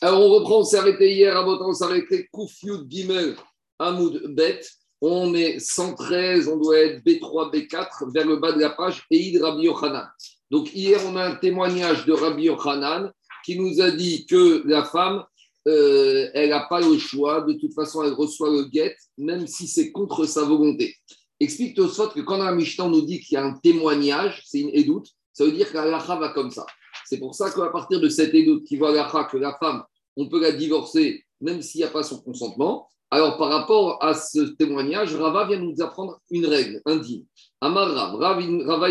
[0.00, 3.36] Alors on reprend, on s'est arrêté hier, à on s'est arrêté Koufioud Gimel
[3.78, 4.60] Hamoud Bet.
[5.00, 9.42] On est 113, on doit être B3, B4, vers le bas de la page, Eid
[9.42, 10.08] Rabbi Yochanan.
[10.50, 13.12] Donc hier, on a un témoignage de Rabbi Yochanan
[13.44, 15.24] qui nous a dit que la femme,
[15.68, 19.66] euh, elle n'a pas le choix, de toute façon, elle reçoit le guet, même si
[19.66, 20.96] c'est contre sa volonté.
[21.38, 24.70] Explique Tosfot que quand la Mishnah, nous dit qu'il y a un témoignage, c'est une
[24.72, 26.64] édoute, ça veut dire que va comme ça.
[27.06, 29.82] C'est pour ça qu'à partir de cette édoute qui voit la que la femme,
[30.16, 32.88] on peut la divorcer même s'il n'y a pas son consentement.
[33.10, 37.26] Alors, par rapport à ce témoignage, Rava vient nous apprendre une règle, un dit.
[37.60, 37.88] Amar
[38.18, 38.88] Rav, Rava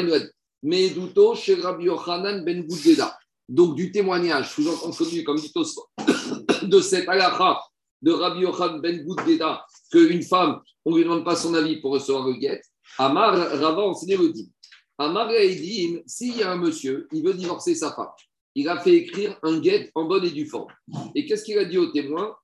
[0.62, 3.18] mais douto chez Rabbi Yochanan ben Boudeda.
[3.50, 5.52] Donc, du témoignage, sous-entendu, comme dit
[6.64, 7.60] de cette halakha
[8.02, 11.92] de Rabbi Yochanan ben Boudeda, qu'une femme, on ne lui demande pas son avis pour
[11.92, 12.62] recevoir le guet.
[12.98, 14.50] Amar Rava enseignait le dit.
[14.98, 18.10] Amar dit, s'il y a un monsieur, il veut divorcer sa femme
[18.56, 20.72] il a fait écrire un guet en bonne et due forme.
[21.16, 22.38] Et qu'est-ce qu'il a dit aux témoins?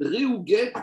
[0.45, 0.73] Get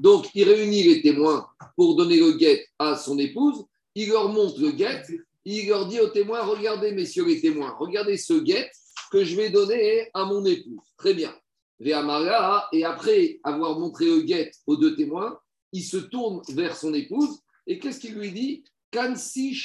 [0.00, 3.64] Donc, il réunit les témoins pour donner le guet à son épouse.
[3.94, 5.02] Il leur montre le guet.
[5.44, 8.68] Il leur dit aux témoins Regardez, messieurs les témoins, regardez ce guet
[9.10, 10.80] que je vais donner à mon épouse.
[10.96, 11.34] Très bien.
[11.80, 11.94] Et
[12.84, 15.38] après avoir montré le guet aux deux témoins,
[15.72, 17.38] il se tourne vers son épouse.
[17.66, 18.64] Et qu'est-ce qu'il lui dit?
[18.92, 19.56] Kansi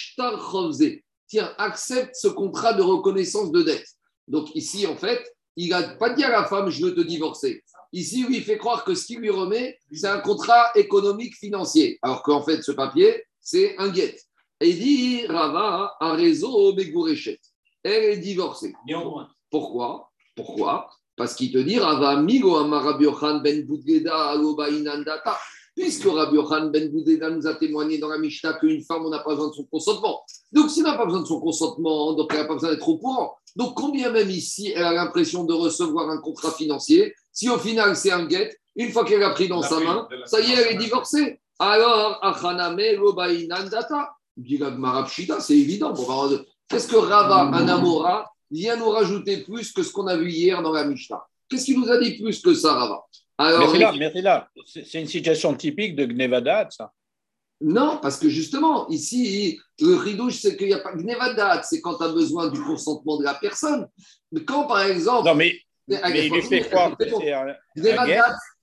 [1.28, 3.88] tiens, accepte ce contrat de reconnaissance de dette.
[4.28, 5.24] Donc ici, en fait,
[5.56, 7.64] il n'a pas dit à la femme, je veux te divorcer.
[7.92, 12.00] Ici, lui, il fait croire que ce qu'il lui remet, c'est un contrat économique financier.
[12.02, 14.18] Alors qu'en fait, ce papier, c'est un guet.
[14.60, 17.40] Et il dit, Rava, un réseau Megourechet.
[17.84, 18.74] Elle est divorcée.
[19.52, 20.10] Pourquoi?
[20.36, 20.90] Pourquoi?
[21.16, 24.36] Parce qu'il te dit, Rava, Migo Amarabiohan Ben Boudgeda
[24.72, 25.38] Inandata.
[25.76, 29.20] Puisque Rabbi Yohan Ben Boudeda nous a témoigné dans la Mishnah qu'une femme, on n'a
[29.20, 30.22] pas besoin de son consentement.
[30.52, 32.98] Donc, s'il n'a pas besoin de son consentement, donc elle n'a pas besoin d'être au
[32.98, 33.36] courant.
[33.56, 37.96] Donc, combien même ici, elle a l'impression de recevoir un contrat financier, si au final
[37.96, 40.76] c'est un guet, une fois qu'elle a pris dans sa main, ça y est, elle
[40.76, 41.40] est divorcée.
[41.60, 44.60] Alors, Achaname Lobainandata, dit
[45.40, 45.94] c'est évident.
[46.68, 50.72] Qu'est-ce que Rava Anamora vient nous rajouter plus que ce qu'on a vu hier dans
[50.72, 51.24] la Mishnah?
[51.50, 53.04] Qu'est-ce qu'il nous a dit plus que ça, Rava
[53.40, 56.92] mais là, c'est une situation typique de Gnevadat, ça.
[57.62, 61.98] Non, parce que justement, ici, le ridouche, c'est qu'il n'y a pas Gnevadat, c'est quand
[61.98, 63.88] tu as besoin du consentement de la personne.
[64.32, 65.28] Mais quand, par exemple.
[65.28, 65.58] Non, mais,
[65.88, 66.94] mais il lui fait un.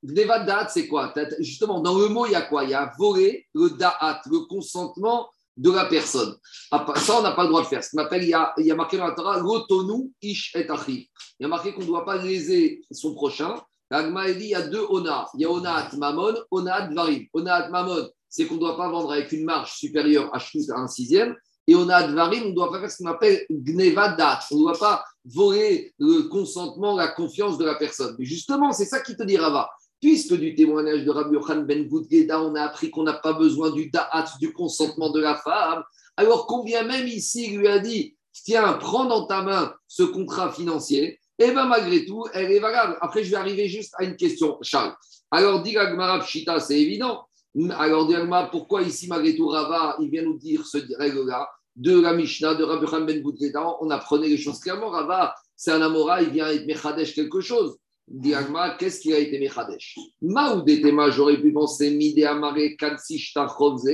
[0.03, 2.65] Gnevadat, c'est quoi Justement, dans le mot, il y a quoi?
[2.65, 6.37] Il y a voler le da'at, le consentement de la personne.
[6.71, 7.85] Ah, ça, on n'a pas le droit de faire.
[7.85, 10.55] Ce qu'on appelle, il y a, il y a marqué dans la Torah, l'otonu ish
[10.57, 11.07] et Il
[11.41, 13.55] y a marqué qu'on ne doit pas léser son prochain.
[13.91, 15.27] L'agma dit il y a deux ona.
[15.35, 17.27] Il y a onat mamon, onat varim.
[17.33, 20.39] Onat mamon, c'est qu'on ne doit pas vendre avec une marge supérieure à
[20.77, 21.35] un sixième.
[21.67, 24.41] Et onat varim, on ne doit pas faire ce qu'on appelle gnevadat.
[24.53, 28.15] On ne doit pas voler le consentement, la confiance de la personne.
[28.19, 29.69] Mais justement, c'est ça qui te dit Rava.
[30.01, 33.71] Puisque du témoignage de Rabbi Yochan ben Goudgeda, on a appris qu'on n'a pas besoin
[33.71, 35.83] du da'at, du consentement de la femme,
[36.17, 40.53] alors combien même ici il lui a dit, tiens, prends dans ta main ce contrat
[40.53, 42.99] financier, eh bien malgré tout, elle est valable.
[43.01, 44.95] Après, je vais arriver juste à une question, Charles.
[45.31, 47.27] Alors, dit Gmara Pshita, c'est évident.
[47.79, 48.15] Alors, dit
[48.51, 52.65] pourquoi ici, malgré tout, Rava, il vient nous dire ce règle-là de la Mishnah, de
[52.65, 54.91] Rabbi Ben Boudreda, on apprenait les choses clairement.
[54.91, 57.79] Rava, c'est un Amora, il vient être Mechadesh quelque chose.
[58.07, 58.35] Dit
[58.79, 59.97] qu'est-ce qu'il a été Mechadesh?
[60.21, 63.89] Maoudetema, j'aurais pu penser, Mide Amare, Chovze,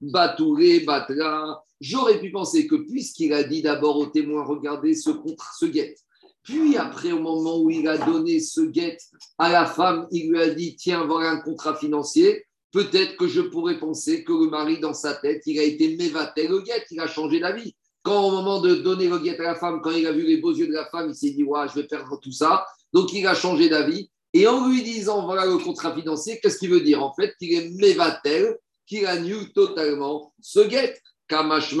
[0.00, 1.62] Batouré, Batra.
[1.80, 5.94] J'aurais pu penser que puisqu'il a dit d'abord aux témoins, regardez ce, contre, ce guet,
[6.42, 8.96] puis après, au moment où il a donné ce guet
[9.38, 12.46] à la femme, il lui a dit, tiens, voilà un contrat financier.
[12.72, 16.48] Peut-être que je pourrais penser que le mari, dans sa tête, il a été mévaté
[16.48, 17.74] le guet, il a changé d'avis.
[18.02, 20.38] Quand au moment de donner le guet à la femme, quand il a vu les
[20.38, 22.64] beaux yeux de la femme, il s'est dit, ouais, je vais perdre tout ça.
[22.92, 24.10] Donc il a changé d'avis.
[24.32, 27.02] Et en lui disant, voilà le contrat financier, qu'est-ce qu'il veut dire?
[27.02, 28.56] En fait, qu'il est mévatel,
[28.86, 30.98] qu'il a nu totalement ce guet.
[31.28, 31.74] Kamash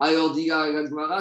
[0.00, 0.48] alors, dit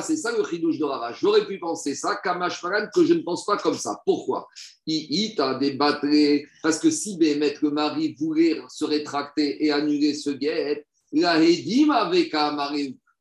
[0.03, 1.11] c'est ça le chidouche de Rava.
[1.13, 4.02] J'aurais pu penser ça, Kamashmaran, que je ne pense pas comme ça.
[4.05, 4.47] Pourquoi?
[4.85, 10.29] Il t'a débattu, parce que si Bémet, le mari, voulait se rétracter et annuler ce
[10.29, 12.35] guet, la Hedim avec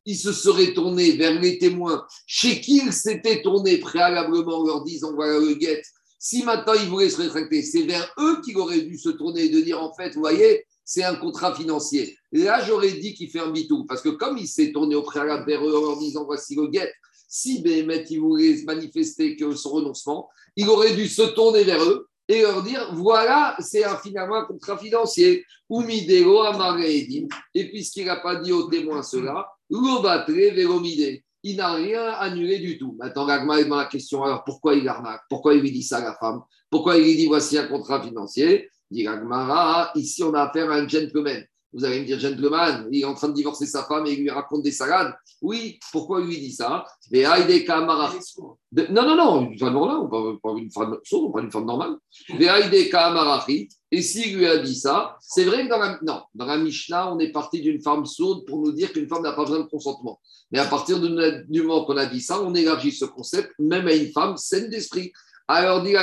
[0.08, 4.84] il se serait tourné vers les témoins chez qui il s'était tourné préalablement en leur
[4.84, 5.82] disant voilà le guet.
[6.18, 9.48] Si maintenant il voulait se rétracter, c'est vers eux qu'il aurait dû se tourner et
[9.48, 12.16] de dire en fait, vous voyez, c'est un contrat financier.
[12.32, 15.44] Là, j'aurais dit qu'il fait un bitou, parce que comme il s'est tourné au préalable
[15.44, 16.90] vers eux en disant voici le guet,
[17.28, 22.42] si Béhémet il voulait manifester son renoncement, il aurait dû se tourner vers eux et
[22.42, 25.44] leur dire voilà, c'est finalement un contrat financier.
[25.68, 27.26] Umidero Amareedim.
[27.52, 31.20] Et puisqu'il n'a pas dit aux témoins cela, l'obatre véromide.
[31.42, 32.94] il n'a rien annulé du tout.
[32.98, 35.98] Maintenant, Gagma est dans la question alors pourquoi il arnaque Pourquoi il lui dit ça
[35.98, 36.42] à la femme?
[36.70, 38.70] Pourquoi il lui dit voici un contrat financier?
[38.90, 39.06] Dit
[39.96, 41.44] ici on a affaire à un gentleman.
[41.72, 44.20] Vous allez me dire, gentleman, il est en train de divorcer sa femme et il
[44.20, 45.14] lui raconte des salades.
[45.42, 46.86] Oui, pourquoi il lui dit ça?
[47.12, 51.66] Non, non, non, une femme normale, on parle d'une femme sourde, on parle d'une femme
[51.66, 51.96] normale.
[53.90, 57.12] Et s'il lui a dit ça, c'est vrai que dans la, non, dans la Mishnah,
[57.12, 59.68] on est parti d'une femme sourde pour nous dire qu'une femme n'a pas besoin de
[59.68, 60.18] consentement.
[60.50, 63.92] Mais à partir du moment qu'on a dit ça, on élargit ce concept même à
[63.92, 65.12] une femme saine d'esprit.
[65.46, 65.94] Alors, dit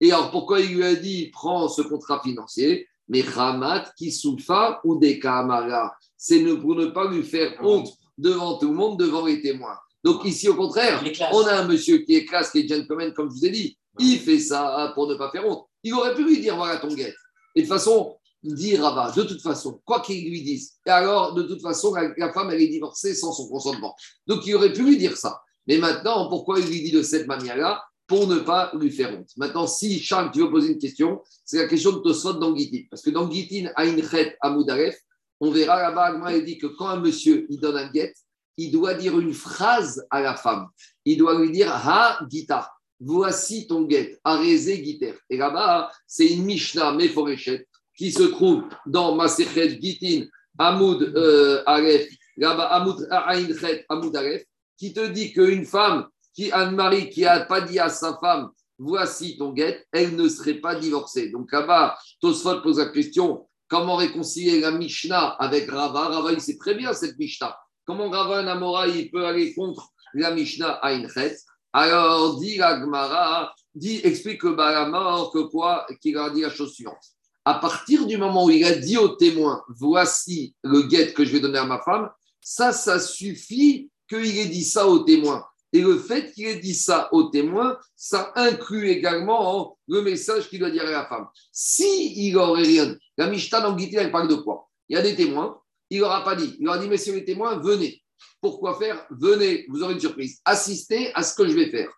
[0.00, 4.98] et alors pourquoi il lui a dit prends ce contrat financier mais Ramat, Kisoufa ou
[4.98, 7.88] des Kamara, c'est pour ne pas lui faire ah honte
[8.18, 9.78] devant tout le monde, devant les témoins.
[10.02, 11.02] Donc ici, au contraire,
[11.32, 13.78] on a un monsieur qui est classe, qui est gentleman, comme je vous ai dit.
[13.98, 15.66] Il fait ça pour ne pas faire honte.
[15.82, 17.14] Il aurait pu lui dire voilà ton guette.
[17.54, 21.34] Et de toute façon, dit Rabat, de toute façon, quoi qu'il lui dise, et alors
[21.34, 23.94] de toute façon, la, femme, elle est divorcée sans son consentement.
[24.26, 25.40] Donc il aurait pu lui dire ça.
[25.66, 27.82] Mais maintenant, pourquoi il lui dit de cette manière-là?
[28.06, 29.30] Pour ne pas lui faire honte.
[29.36, 32.86] Maintenant, si Charles, tu veux poser une question, c'est la question de Tosfot dans Gitin.
[32.90, 34.96] Parce que dans Gitin, à Inchet, à Moudaref,
[35.40, 38.14] on verra là-bas, il dit que quand un monsieur il donne un guet,
[38.56, 40.68] il doit dire une phrase à la femme.
[41.04, 42.70] Il doit lui dire Ha Gita,
[43.00, 45.14] voici ton guet, Arezé Giter.
[45.28, 47.66] Et là-bas, c'est une Mishnah Meforechet
[47.96, 50.26] qui se trouve dans Maserhet Gitin,
[50.58, 54.44] Amoud euh, Aref, là-bas, Amoud Aref,
[54.78, 56.06] qui te dit qu'une femme
[56.36, 60.60] qui Anne-Marie qui n'a pas dit à sa femme voici ton guet, elle ne serait
[60.60, 61.30] pas divorcée.
[61.30, 66.08] Donc là-bas, Tosfot pose la question comment réconcilier la Mishnah avec Rava?
[66.08, 67.56] Rava, il sait très bien cette Mishnah.
[67.84, 71.36] Comment Rava Namora, il peut aller contre la Mishnah à Inchet
[71.72, 77.02] Alors, dit la dit, explique que mort que quoi, qu'il a dit la chose suivante.
[77.44, 81.32] À partir du moment où il a dit au témoin, voici le guet que je
[81.32, 82.10] vais donner à ma femme,
[82.40, 85.44] ça, ça suffit qu'il ait dit ça au témoin.
[85.72, 90.60] Et le fait qu'il ait dit ça au témoin, ça inclut également le message qu'il
[90.60, 91.26] doit dire à la femme.
[91.52, 94.68] Si il rien dit, la Mishnah dans Guité, elle parle de quoi?
[94.88, 95.60] Il y a des témoins,
[95.90, 96.56] il n'aura pas dit.
[96.60, 98.02] Il aura dit, messieurs les témoins, venez.
[98.40, 99.06] Pourquoi faire?
[99.10, 100.40] Venez, vous aurez une surprise.
[100.44, 101.90] Assistez à ce que je vais faire.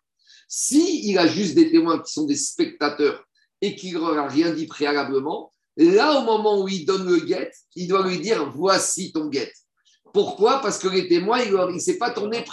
[0.49, 3.23] Si il a juste des témoins qui sont des spectateurs
[3.61, 7.87] et qu'il n'aura rien dit préalablement, là, au moment où il donne le guet, il
[7.87, 9.53] doit lui dire, voici ton guet.
[10.15, 10.61] Pourquoi?
[10.61, 12.45] Parce que les témoins, il ne s'est pas tourné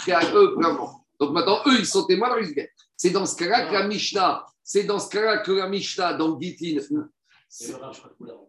[0.56, 0.95] vraiment.
[1.20, 2.46] Donc maintenant, eux, ils sont témoins dans
[2.96, 6.38] C'est dans ce cas-là que la Mishnah, c'est dans ce cas-là que la Mishnah, dans
[6.40, 6.80] Gitin,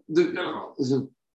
[0.09, 0.33] deux,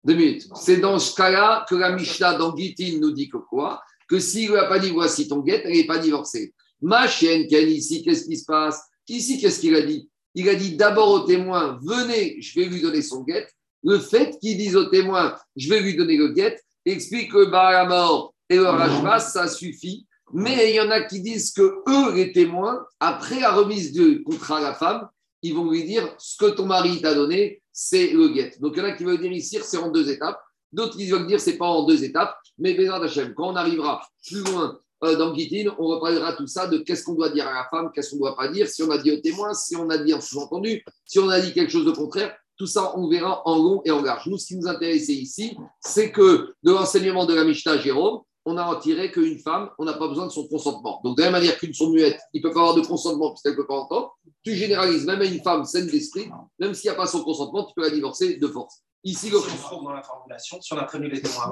[0.04, 0.48] deux minutes.
[0.56, 3.82] C'est dans ce cas-là que la Mishnah, dans Gitin, nous dit que quoi?
[4.08, 6.54] Que s'il ne lui a pas dit voici ton guet, elle n'est pas divorcée.
[6.80, 8.82] Ma chienne, ici, qu'est-ce qui se passe?
[9.08, 10.08] Ici, qu'est-ce qu'il a dit?
[10.34, 13.48] Il a dit d'abord au témoin, venez, je vais lui donner son guet.
[13.82, 17.72] Le fait qu'il dise au témoin, je vais lui donner le guet, explique que bah,
[17.72, 21.82] la mort et le rajva, ça suffit mais il y en a qui disent que
[21.88, 25.08] eux, les témoins, après la remise du contrat à la femme,
[25.42, 28.52] ils vont lui dire ce que ton mari t'a donné, c'est le guet.
[28.60, 30.38] Donc il y en a qui veulent dire ici, c'est en deux étapes.
[30.72, 32.36] D'autres qui veulent dire c'est pas en deux étapes.
[32.58, 37.04] Mais quand on arrivera plus loin euh, dans Gitin, on reparlera tout ça de qu'est-ce
[37.04, 38.98] qu'on doit dire à la femme, qu'est-ce qu'on ne doit pas dire, si on a
[38.98, 41.86] dit au témoin, si on a dit en sous-entendu, si on a dit quelque chose
[41.86, 42.36] de contraire.
[42.56, 44.26] Tout ça, on verra en long et en large.
[44.26, 48.20] Nous, ce qui nous intéressait ici, c'est que de l'enseignement de la Mishnah Jérôme,
[48.50, 51.00] on a retiré qu'une femme, on n'a pas besoin de son consentement.
[51.05, 53.30] Donc, de la même manière qu'une son muette, il ne peut pas avoir de consentement
[53.30, 56.28] puisqu'elle ne peut pas entendre, tu généralises même à une femme saine d'esprit,
[56.59, 58.83] même s'il n'y a pas son consentement, tu peux la divorcer de force.
[59.02, 59.38] Ici, le.
[59.38, 59.47] Si
[59.83, 61.49] dans la formulation, si on a prévu les témoins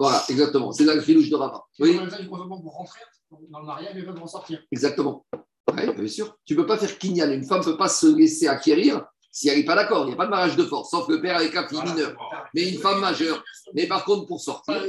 [0.00, 0.72] Voilà, exactement.
[0.72, 1.62] C'est la filouche de Rabat.
[1.78, 1.98] Oui.
[2.00, 3.00] On a du consentement pour rentrer
[3.50, 4.62] dans le mariage et pour sortir.
[4.72, 5.26] Exactement.
[5.74, 6.34] Oui, bien sûr.
[6.46, 7.30] Tu ne peux pas faire kinyan.
[7.32, 9.04] Une femme ne peut pas se laisser acquérir
[9.36, 11.20] si elle n'est pas d'accord, il n'y a pas de mariage de force, sauf le
[11.20, 12.16] père avec un fille mineur,
[12.54, 13.44] mais une femme majeure.
[13.74, 14.82] Mais par contre, pour sortir,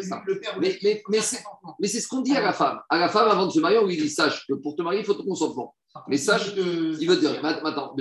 [0.61, 2.79] mais, mais, c'est ce qu'on dit à la femme.
[2.89, 5.01] À la femme, avant de se marier, on lui dit sache que pour te marier,
[5.01, 5.75] il faut ton consentement.
[6.07, 7.93] Mais sache, il veut dire, maintenant,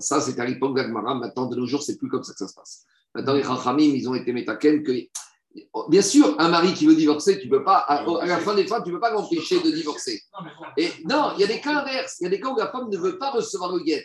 [0.00, 2.48] ça c'est à l'époque d'Agmara, maintenant de nos jours, c'est plus comme ça que ça
[2.48, 2.84] se passe.
[3.14, 4.92] Maintenant, les Rachamim, ils ont été métaken que.
[5.88, 8.82] Bien sûr, un mari qui veut divorcer, tu peux pas, à, la fin des femmes,
[8.82, 10.20] tu ne peux pas l'empêcher de divorcer.
[10.76, 12.16] Et non, il y a des cas inverses.
[12.20, 14.04] Il y a des cas où la femme ne veut pas recevoir le guet.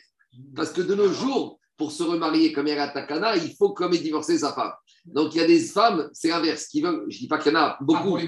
[0.55, 4.37] Parce que de nos jours, pour se remarier comme à Takana, il faut comme divorcer
[4.37, 4.71] sa femme.
[5.03, 7.51] Donc il y a des femmes, c'est l'inverse, qui veulent, je ne dis pas qu'il
[7.51, 8.19] y en a beaucoup,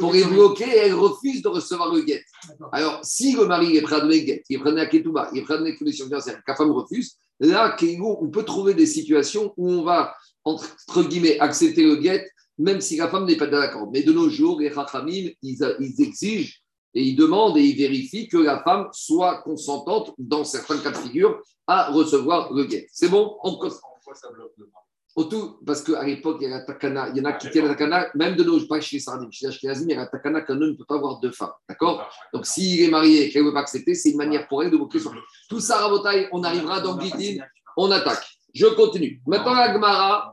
[0.00, 2.24] pour les bloquer, elles refusent de recevoir le guet.
[2.72, 4.88] Alors si le mari est prêt à donner le guet, il est prêt à donner
[4.88, 8.28] Ketouba, il est prêt à donner les conditions financières, que la femme refuse, là, on
[8.28, 13.06] peut trouver des situations où on va, entre guillemets, accepter le guet, même si la
[13.06, 13.88] femme n'est pas d'accord.
[13.92, 16.60] Mais de nos jours, les Rachamim, ils, ils exigent
[16.96, 20.96] et ils demandent et ils vérifient que la femme soit consentante, dans certains cas de
[20.96, 22.88] figure, à recevoir le guet.
[22.90, 24.66] C'est bon En quoi ça bloque le
[25.14, 27.64] Autour, parce qu'à l'époque, il y a la takana, il y en a qui tiennent
[27.64, 30.06] la takana, même de nos, pas chez les Sardim, chez Ashkenazim, il y a la
[30.06, 31.52] takana qu'un homme ne peut pas avoir deux femmes.
[31.66, 32.06] D'accord?
[32.34, 34.70] Donc, s'il est marié et qu'elle ne veut pas accepter, c'est une manière pour elle
[34.70, 35.12] de bloquer son.
[35.48, 37.42] Tout ça, Rabotai, on arrivera dans Gitin,
[37.78, 38.26] on attaque.
[38.54, 39.22] Je continue.
[39.26, 40.32] Maintenant, la Gemara,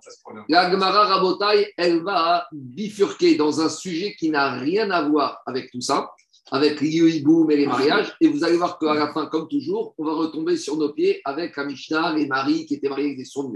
[0.50, 5.72] la Gemara Rabotai, elle va bifurquer dans un sujet qui n'a rien à voir avec
[5.72, 6.10] tout ça,
[6.52, 8.14] avec l'Iboum et les mariages.
[8.22, 11.22] Et vous allez voir qu'à la fin, comme toujours, on va retomber sur nos pieds
[11.26, 13.54] avec la les maris qui étaient mariés avec des sourds.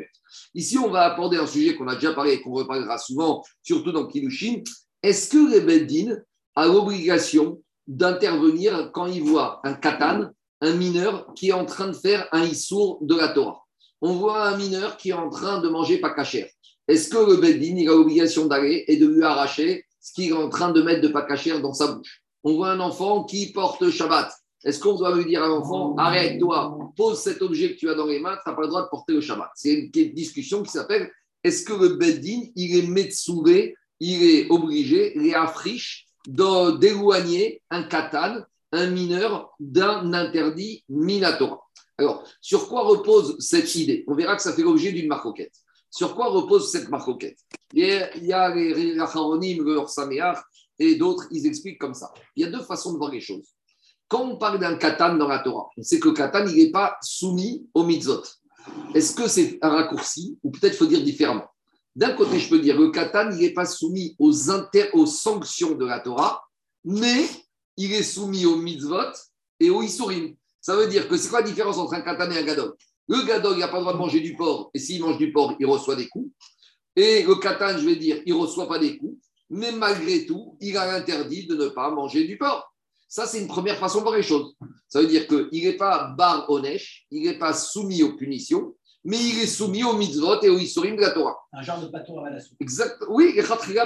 [0.53, 3.91] Ici, on va aborder un sujet qu'on a déjà parlé et qu'on reparlera souvent, surtout
[3.91, 4.61] dans Kilushin.
[5.03, 6.17] Est-ce que le Beddin
[6.55, 10.29] a l'obligation d'intervenir quand il voit un katan,
[10.61, 13.61] un mineur, qui est en train de faire un issour de la Torah?
[14.01, 16.47] On voit un mineur qui est en train de manger pas cachère.
[16.87, 20.49] Est-ce que le Beddin a l'obligation d'aller et de lui arracher ce qu'il est en
[20.49, 22.21] train de mettre de pas cachère dans sa bouche?
[22.43, 24.31] On voit un enfant qui porte Shabbat.
[24.63, 28.05] Est-ce qu'on doit lui dire à l'enfant, arrête-toi, pose cet objet que tu as dans
[28.05, 29.49] les mains, tu n'as pas le droit de porter le Shabbat.
[29.55, 31.11] C'est une discussion qui s'appelle
[31.43, 37.83] est-ce que le Beddin, il est metsouvé, il est obligé, il est affriche d'éloigner un
[37.83, 38.41] katan,
[38.71, 41.61] un mineur, d'un interdit minatora.
[41.97, 44.03] Alors, sur quoi repose cette idée?
[44.07, 45.53] On verra que ça fait l'objet d'une marcoquette.
[45.89, 47.39] Sur quoi repose cette marcoquette?
[47.73, 47.85] Il
[48.21, 49.79] y a les le
[50.79, 52.11] et d'autres, ils expliquent comme ça.
[52.35, 53.47] Il y a deux façons de voir les choses.
[54.07, 56.71] Quand on parle d'un katan dans la Torah, on sait que le katan, il n'est
[56.71, 58.23] pas soumis au mitzvot.
[58.93, 61.47] Est-ce que c'est un raccourci ou peut-être faut dire différemment?
[61.95, 64.31] D'un côté, je peux dire le katan, il n'est pas soumis aux,
[64.93, 66.43] aux sanctions de la Torah,
[66.85, 67.27] mais
[67.75, 69.13] il est soumis au mitzvot
[69.59, 70.35] et au isurim.
[70.61, 72.75] Ça veut dire que c'est quoi la différence entre un katan et un gadol?
[73.07, 75.31] Le gadol, il n'a pas le droit de manger du porc, et s'il mange du
[75.31, 76.29] porc, il reçoit des coups.
[76.95, 79.17] Et le katan, je vais dire, il ne reçoit pas des coups,
[79.49, 82.73] mais malgré tout, il a l'interdit de ne pas manger du porc.
[83.07, 84.53] Ça, c'est une première façon de voir les choses.
[84.89, 89.17] Ça veut dire qu'il n'est pas bar onesh, il n'est pas soumis aux punitions, mais
[89.17, 91.37] il est soumis aux mitzvot et aux isurim de la Torah.
[91.53, 92.55] Un genre de pato avalassou.
[92.59, 93.01] Exact.
[93.07, 93.33] Oui,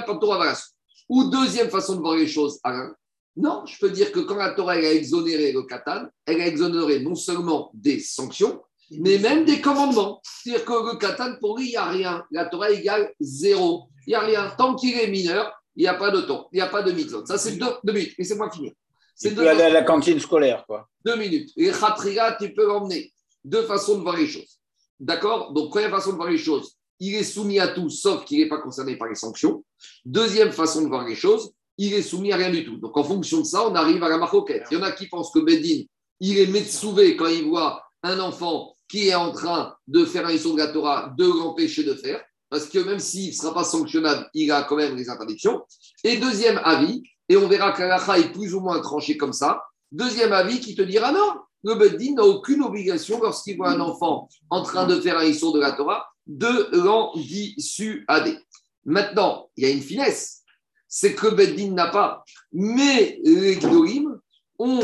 [0.06, 0.70] pato avalassou.
[1.08, 2.94] Ou deuxième façon de voir les choses, Alain.
[3.36, 7.00] Non, je peux dire que quand la Torah a exonéré le katan, elle a exonéré
[7.00, 8.60] non seulement des sanctions,
[8.98, 10.20] mais même des commandements.
[10.22, 12.24] C'est-à-dire que le katan, pour lui, il n'y a rien.
[12.30, 13.84] La Torah égale zéro.
[14.06, 14.52] Il n'y a rien.
[14.56, 16.92] Tant qu'il est mineur, il n'y a pas de temps, il n'y a pas de
[16.92, 17.24] mitzvot.
[17.24, 18.14] Ça, c'est deux, deux minutes.
[18.18, 18.72] Laissez-moi finir.
[19.14, 20.88] C'est de aller à la cantine scolaire, quoi.
[21.04, 21.50] Deux minutes.
[21.56, 23.12] Et khatriga, tu peux l'emmener.
[23.44, 24.58] Deux façons de voir les choses.
[24.98, 25.52] D'accord?
[25.52, 28.48] Donc, première façon de voir les choses, il est soumis à tout, sauf qu'il n'est
[28.48, 29.64] pas concerné par les sanctions.
[30.04, 32.76] Deuxième façon de voir les choses, il est soumis à rien du tout.
[32.76, 34.64] Donc, en fonction de ça, on arrive à la marcoquette.
[34.70, 35.84] Il y en a qui pensent que Bedin,
[36.20, 40.34] il est metsouvé quand il voit un enfant qui est en train de faire un
[40.34, 44.28] de la Torah, de l'empêcher de faire, parce que même s'il ne sera pas sanctionnable,
[44.34, 45.62] il a quand même les interdictions.
[46.04, 49.62] Et deuxième avis, et on verra qu'Alacha est plus ou moins tranché comme ça.
[49.90, 54.28] Deuxième avis qui te dira non, le Beddin n'a aucune obligation lorsqu'il voit un enfant
[54.50, 58.36] en train de faire un histoire de la Torah de l'en dissuader.
[58.84, 60.42] Maintenant, il y a une finesse,
[60.86, 64.11] c'est que Beddin n'a pas, mais les Gdorim
[64.58, 64.80] ont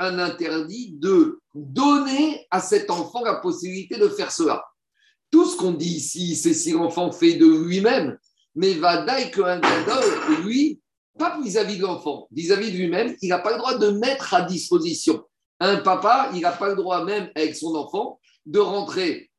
[0.00, 4.64] un interdit de donner à cet enfant la possibilité de faire cela.
[5.30, 8.18] Tout ce qu'on dit ici, c'est si l'enfant fait de lui-même,
[8.54, 10.04] mais va dire qu'un gadol,
[10.44, 10.80] lui,
[11.18, 14.42] pas vis-à-vis de l'enfant, vis-à-vis de lui-même, il n'a pas le droit de mettre à
[14.42, 15.22] disposition.
[15.60, 19.30] Un papa, il n'a pas le droit même avec son enfant de rentrer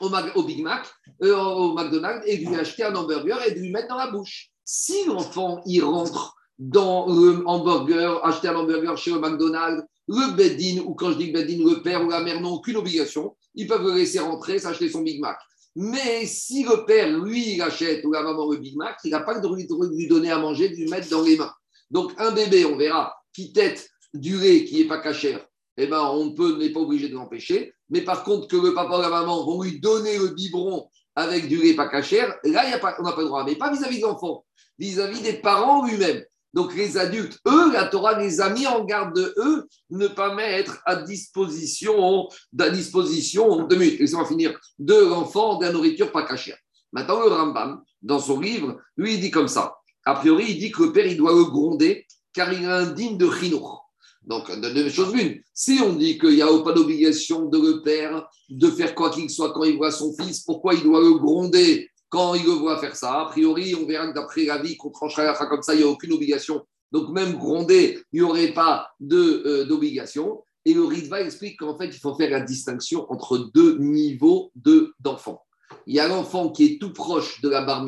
[0.00, 0.86] au, Big Mac,
[1.22, 4.10] euh, au McDonald's et de lui acheter un hamburger et de lui mettre dans la
[4.10, 4.50] bouche.
[4.64, 10.82] Si l'enfant, il rentre dans le hamburger, acheter un hamburger chez le McDonald's, le Bedin,
[10.84, 13.84] ou quand je dis Bedin, le père ou la mère n'ont aucune obligation, ils peuvent
[13.84, 15.38] le laisser rentrer, s'acheter son Big Mac.
[15.74, 19.20] Mais si le père, lui, il achète ou la maman le Big Mac, il n'a
[19.20, 21.52] pas le droit de lui donner à manger, de lui mettre dans les mains.
[21.90, 25.46] Donc, un bébé, on verra, qui tête du lait qui n'est pas cachère,
[25.76, 27.74] eh ben, on n'est pas obligé de l'empêcher.
[27.90, 31.48] Mais par contre, que le papa ou la maman vont lui donner le biberon avec
[31.48, 33.44] du lait pas cachère, là, y a pas, on n'a pas le droit.
[33.44, 34.44] Mais pas vis-à-vis de l'enfant,
[34.78, 36.22] vis-à-vis des parents lui-même.
[36.56, 40.34] Donc les adultes, eux, la Torah les a mis en garde de eux, ne pas
[40.34, 43.78] mettre à disposition, à disposition, deux
[44.26, 46.54] finir, de l'enfant de la nourriture pas cachée.
[46.92, 49.76] Maintenant, le Rambam, dans son livre, lui, il dit comme ça.
[50.06, 53.18] A priori, il dit que le père, il doit le gronder car il est indigne
[53.18, 53.90] de chinour.
[54.22, 55.42] Donc, deux choses l'une.
[55.52, 59.28] Si on dit qu'il n'y a pas d'obligation de le père de faire quoi qu'il
[59.28, 62.78] soit quand il voit son fils, pourquoi il doit le gronder quand il le voit
[62.78, 65.78] faire ça, a priori, on verra que d'après la vie qu'on tranchera comme ça, il
[65.78, 66.64] n'y a aucune obligation.
[66.92, 70.44] Donc même gronder, il n'y aurait pas euh, d'obligation.
[70.64, 74.52] et le Ritva explique qu'en fait, il faut faire la distinction entre deux niveaux
[75.00, 75.42] d'enfants.
[75.86, 77.84] il y a l'enfant qui est tout proche de la bar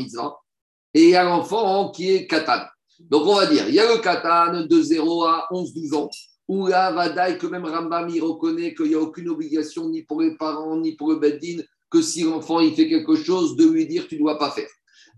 [0.94, 2.64] et il y a l'enfant qui est katan.
[3.00, 6.10] Donc on va dire, il y a le katan de 0 à 11-12 ans,
[6.48, 10.22] où là, Vadaï, que même Rambam, il reconnaît qu'il n'y a aucune obligation ni pour
[10.22, 13.86] les parents, ni pour le Beddin, que si l'enfant il fait quelque chose, de lui
[13.86, 14.68] dire tu ne dois pas faire.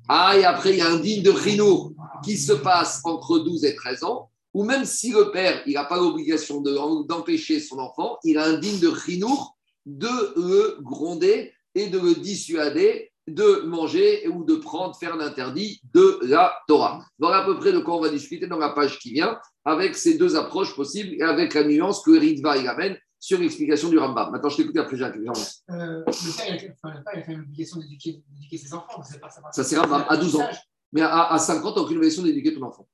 [0.09, 1.93] Ah, et après, il y a un digne de Rinour
[2.25, 5.85] qui se passe entre 12 et 13 ans, ou même si le père, il n'a
[5.85, 11.53] pas l'obligation de- d'empêcher son enfant, il a un digne de Rinour de le gronder
[11.75, 17.05] et de le dissuader de manger ou de prendre, faire l'interdit de la Torah.
[17.19, 19.95] Voilà à peu près de quoi on va discuter dans la page qui vient, avec
[19.95, 23.99] ces deux approches possibles et avec la nuance que Ritva il amène sur l'explication du
[23.99, 24.33] Rambam.
[24.33, 25.17] Maintenant, je t'écoute après, Jacques.
[25.17, 25.23] Euh,
[25.69, 26.05] le
[26.37, 29.03] père, il a, enfin, le père, il a fait l'obligation d'éduquer d'éduquer ses enfants.
[29.09, 30.49] C'est pas, ça, Ça, c'est Rambam, à 12 ans.
[30.93, 32.89] Mais à, à 50, tu n'as aucune obligation d'éduquer ton enfant.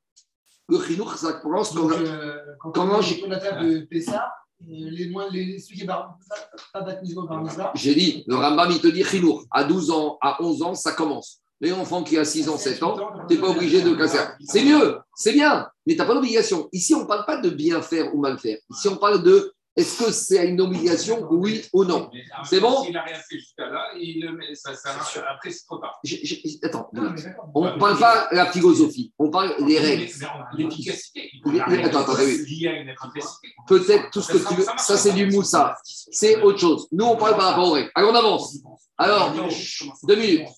[0.68, 1.90] Le Chinour, ça commence quand.
[1.92, 4.28] Euh, quand Comment on j'ai- de la table de Pessa,
[4.66, 6.18] les moins, les, celui qui est bar,
[6.72, 9.44] pas bat mitzvah, bar mitzvah, J'ai dit, le Rambam, il te dit Chinour.
[9.50, 11.40] À 12 ans, à 11 ans, ça commence.
[11.60, 12.96] Les enfants qui a 6 ans, 7 ans,
[13.28, 14.18] tu n'es pas obligé de casser.
[14.44, 16.68] C'est mieux, c'est bien, mais tu n'as pas d'obligation.
[16.72, 18.58] Ici, on ne parle pas de bien faire ou mal faire.
[18.70, 22.10] Ici, on parle de est-ce que c'est une obligation, oui ou non.
[22.44, 24.90] C'est bon S'il n'a rien fait jusqu'à là, il ça, ça,
[25.28, 26.00] après, c'est trop tard.
[26.62, 27.14] Attends, Non,
[27.54, 30.10] on ne parle pas la philosophie, on parle des règles.
[30.56, 31.30] L'efficacité.
[31.84, 32.66] Attends, oui.
[33.68, 36.88] Peut-être tout ce que tu veux, ça c'est du moussa, c'est autre chose.
[36.92, 37.90] Nous, on parle par rapport aux règles.
[37.94, 38.56] Allez, on avance.
[38.96, 39.34] Alors,
[40.04, 40.48] deux minutes.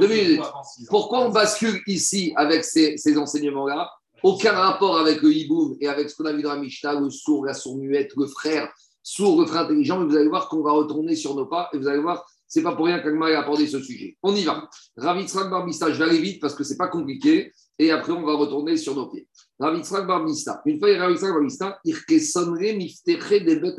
[0.00, 0.42] Deux minutes.
[0.88, 3.90] Pourquoi on bascule ici avec ces, ces enseignements-là
[4.22, 7.10] Aucun rapport avec le hiboum et avec ce qu'on a vu dans la Mishnah, le
[7.10, 8.68] sourd, la sourd-muette, le frère
[9.02, 10.00] sourd, le frère intelligent.
[10.00, 12.62] Mais vous allez voir qu'on va retourner sur nos pas et vous allez voir, c'est
[12.62, 14.16] pas pour rien qu'Agma a abordé ce sujet.
[14.22, 14.68] On y va.
[14.96, 18.34] Ravitzrak Barbista, je vais aller vite parce que c'est pas compliqué et après on va
[18.34, 19.28] retourner sur nos pieds.
[19.60, 20.62] Ravitzrak Barbista.
[20.66, 23.76] Une fois, Ravitzrak Barbista, Irkesonre Mifteche des Bet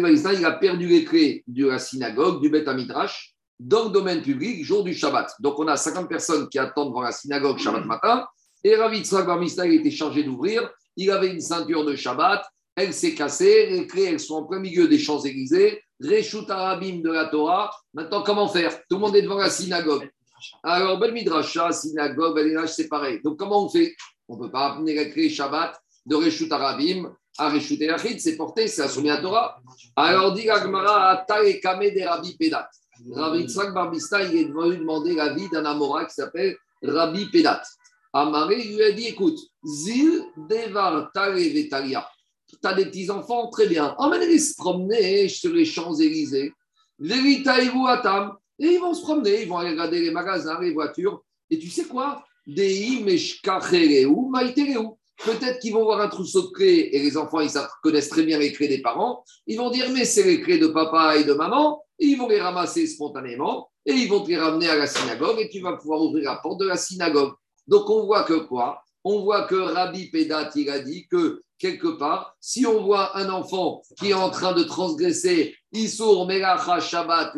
[0.00, 4.22] Barbista, il a perdu les clés de la synagogue, du Bet Amidrash dans le domaine
[4.22, 5.34] public, jour du Shabbat.
[5.40, 8.26] Donc, on a 50 personnes qui attendent devant la synagogue Shabbat matin.
[8.64, 10.70] Et Rav Yitzhak Bar il était chargé d'ouvrir.
[10.96, 12.44] Il avait une ceinture de Shabbat.
[12.76, 13.66] Elle s'est cassée.
[13.70, 15.82] Les clés, elles sont en plein milieu des Champs-Élysées.
[16.00, 17.70] Reshut Arabim de la Torah.
[17.94, 18.72] Maintenant, comment faire?
[18.88, 20.10] Tout le monde est devant la synagogue.
[20.64, 23.20] Alors, Ben Midrasha, synagogue, Midrash, c'est pareil.
[23.22, 23.94] Donc, comment on fait?
[24.28, 28.20] On ne peut pas amener la clé Shabbat de Reshut Arabim à Reshut Yachid.
[28.20, 29.60] C'est porté, c'est à Torah.
[29.96, 32.68] Alors, dit Agmara, Ata et Kame des Rabbi Pedat.
[33.10, 37.62] Rabbi Yitzhak Barbista, il est venu demander l'avis d'un Amora qui s'appelle Rabbi Pedat.
[38.12, 42.06] Amaré lui a dit écoute, Zil Devar Vetalia.
[42.46, 43.94] Tu as des petits-enfants, très bien.
[43.98, 46.52] Emmène-les se promener sur les Champs-Élysées.
[46.98, 48.36] Veritaïru Atam.
[48.58, 51.22] Et ils vont se promener, ils vont aller regarder les magasins, les voitures.
[51.50, 52.22] Et tu sais quoi?
[52.46, 54.96] Dei Meshkachereu Maitereu.
[55.24, 57.50] Peut-être qu'ils vont voir un trousseau de clés et les enfants, ils
[57.82, 59.24] connaissent très bien les clés des parents.
[59.46, 61.82] Ils vont dire, mais c'est les clés de papa et de maman.
[61.98, 65.38] Et ils vont les ramasser spontanément et ils vont te les ramener à la synagogue
[65.38, 67.32] et tu vas pouvoir ouvrir la porte de la synagogue.
[67.68, 68.82] Donc on voit que quoi?
[69.04, 73.30] On voit que Rabbi Pedat, il a dit que quelque part, si on voit un
[73.30, 77.34] enfant qui est en train de transgresser Isur Melacha Shabbat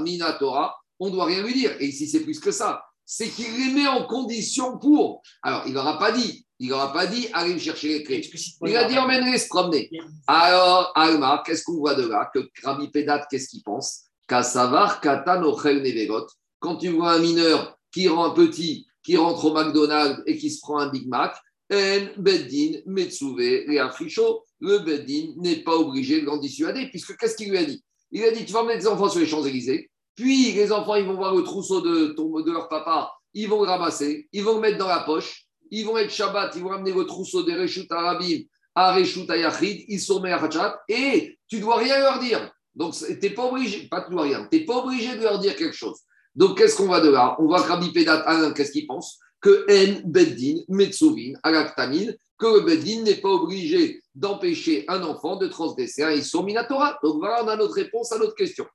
[0.00, 1.76] Minatora, on ne doit rien lui dire.
[1.80, 2.84] Et ici, c'est plus que ça.
[3.04, 5.22] C'est qu'il les met en condition pour.
[5.42, 6.46] Alors, il n'aura pas dit.
[6.60, 8.20] Il n'aura pas dit, allez me chercher les clés.
[8.66, 9.90] Il a dit, emmène-les se promener.
[10.26, 12.30] Alors, Alma, qu'est-ce qu'on voit de là?
[12.34, 14.02] Que Rabbi Pedat, qu'est-ce qu'il pense?
[14.26, 16.26] Kassavar, Katan, Ochel, Nevegot.
[16.58, 20.50] Quand tu vois un mineur qui rend un petit, qui rentre au McDonald's et qui
[20.50, 21.36] se prend un Big Mac,
[21.72, 27.36] En, Beddin, Metsuve, et Africho, le Beddin n'est pas obligé de l'en dissuader, puisque qu'est-ce
[27.36, 27.84] qu'il lui a dit?
[28.10, 31.04] Il a dit, tu vas mettre les enfants sur les Champs-Élysées, puis les enfants, ils
[31.06, 34.54] vont voir le trousseau de, ton- de leur papa, ils vont le ramasser, ils vont
[34.54, 37.54] le mettre dans la poche, ils vont être Shabbat, ils vont ramener le trousseau des
[37.54, 38.42] Reshut Arabim
[38.74, 42.50] à Reshut Ayachid, ils sont Hachat, et tu dois rien leur dire.
[42.74, 45.40] Donc, tu n'es pas obligé, pas tu dois rien, tu n'es pas obligé de leur
[45.40, 45.98] dire quelque chose.
[46.34, 47.34] Donc, qu'est-ce qu'on voit de là?
[47.40, 49.18] On que Rabbi Pedat, Alain, qu'est-ce qu'il pense?
[49.40, 55.48] Que En Beddin, Metsuvin, Alaktanin, que le Beddin n'est pas obligé d'empêcher un enfant de
[55.48, 56.96] transgresser un Issur Minatora.
[57.02, 58.66] Donc, voilà, on a notre réponse à notre question.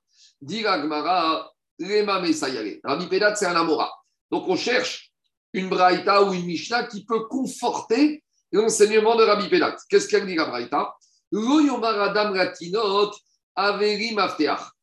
[0.42, 2.80] Dit Gmara, Lema Mesayale.
[2.84, 3.90] Rabbi Pedat, c'est un Amora.
[4.30, 5.13] Donc, on cherche
[5.54, 9.76] une Braïta ou une Mishnah qui peut conforter l'enseignement de Rabbi Pedat.
[9.88, 10.94] Qu'est-ce qu'elle dit la Braïta?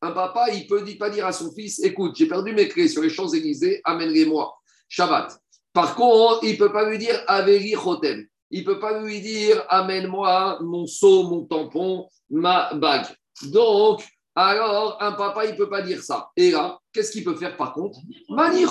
[0.02, 3.02] Un papa, il peut pas dire à son fils Écoute, j'ai perdu mes clés sur
[3.02, 4.54] les Champs-Élysées, amène-les-moi.
[4.90, 5.38] Shabbat.
[5.74, 8.26] Par contre, il ne peut pas lui dire Averi chotem.
[8.50, 13.08] Il ne peut pas lui dire Amène-moi mon seau, mon tampon, ma bague.
[13.44, 14.04] Donc,
[14.36, 16.30] alors, un papa, il ne peut pas dire ça.
[16.36, 18.00] Et là, qu'est-ce qu'il peut faire par contre?
[18.30, 18.64] Mani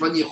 [0.00, 0.24] mani.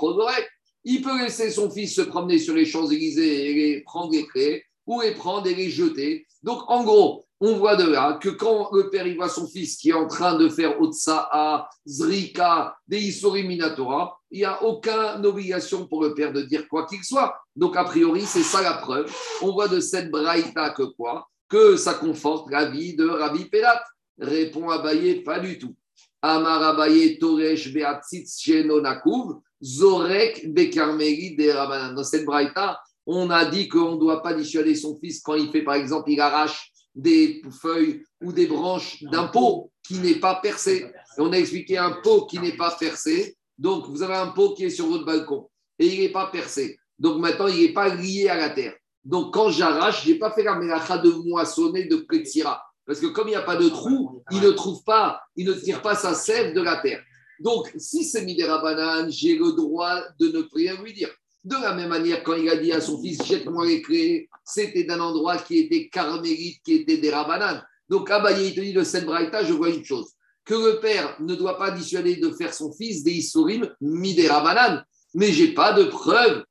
[0.84, 4.64] Il peut laisser son fils se promener sur les Champs-Élysées et les prendre les clés,
[4.86, 6.26] ou les prendre et les jeter.
[6.42, 9.76] Donc, en gros, on voit de là que quand le père il voit son fils
[9.76, 13.12] qui est en train de faire Otsa'a, Zrika, des
[13.44, 17.36] Minatora, il n'y a aucune obligation pour le père de dire quoi qu'il soit.
[17.54, 19.12] Donc, a priori, c'est ça la preuve.
[19.40, 21.28] On voit de cette braïta que quoi?
[21.48, 23.82] Que ça conforte la vie de Rabbi Pelat.
[24.18, 25.74] Répond Abaye, pas du tout.
[26.20, 31.94] Amar Abaye, Toresh, Beatzitz, Shenonakuv, Zorek, Bekarmeri, de Rabanan.
[31.94, 35.50] Dans cette braïta, on a dit qu'on ne doit pas dissuader son fils quand il
[35.50, 40.36] fait, par exemple, il arrache des feuilles ou des branches d'un pot qui n'est pas
[40.36, 40.86] percé.
[41.18, 43.36] Et on a expliqué un pot qui n'est pas percé.
[43.58, 45.48] Donc, vous avez un pot qui est sur votre balcon
[45.78, 46.78] et il n'est pas percé.
[46.98, 48.74] Donc, maintenant, il n'est pas lié à la terre.
[49.04, 52.62] Donc, quand j'arrache, je n'ai pas fait la mélacha de moissonner de Ketsira.
[52.86, 55.52] Parce que comme il n'y a pas de trou, il ne trouve pas, il ne
[55.52, 57.02] tire pas sa sève de la terre.
[57.42, 61.10] Donc, si c'est Midera Banane, j'ai le droit de ne rien lui dire.
[61.42, 64.84] De la même manière, quand il a dit à son fils, jette-moi les clés, c'était
[64.84, 67.64] d'un endroit qui était carmélite, qui était des rabananes.
[67.88, 70.12] Donc, Abaye, il te dit braïta, je vois une chose
[70.44, 74.84] que le père ne doit pas dissuader de faire son fils des Issourim midera banane.
[75.14, 76.44] Mais je n'ai pas de preuve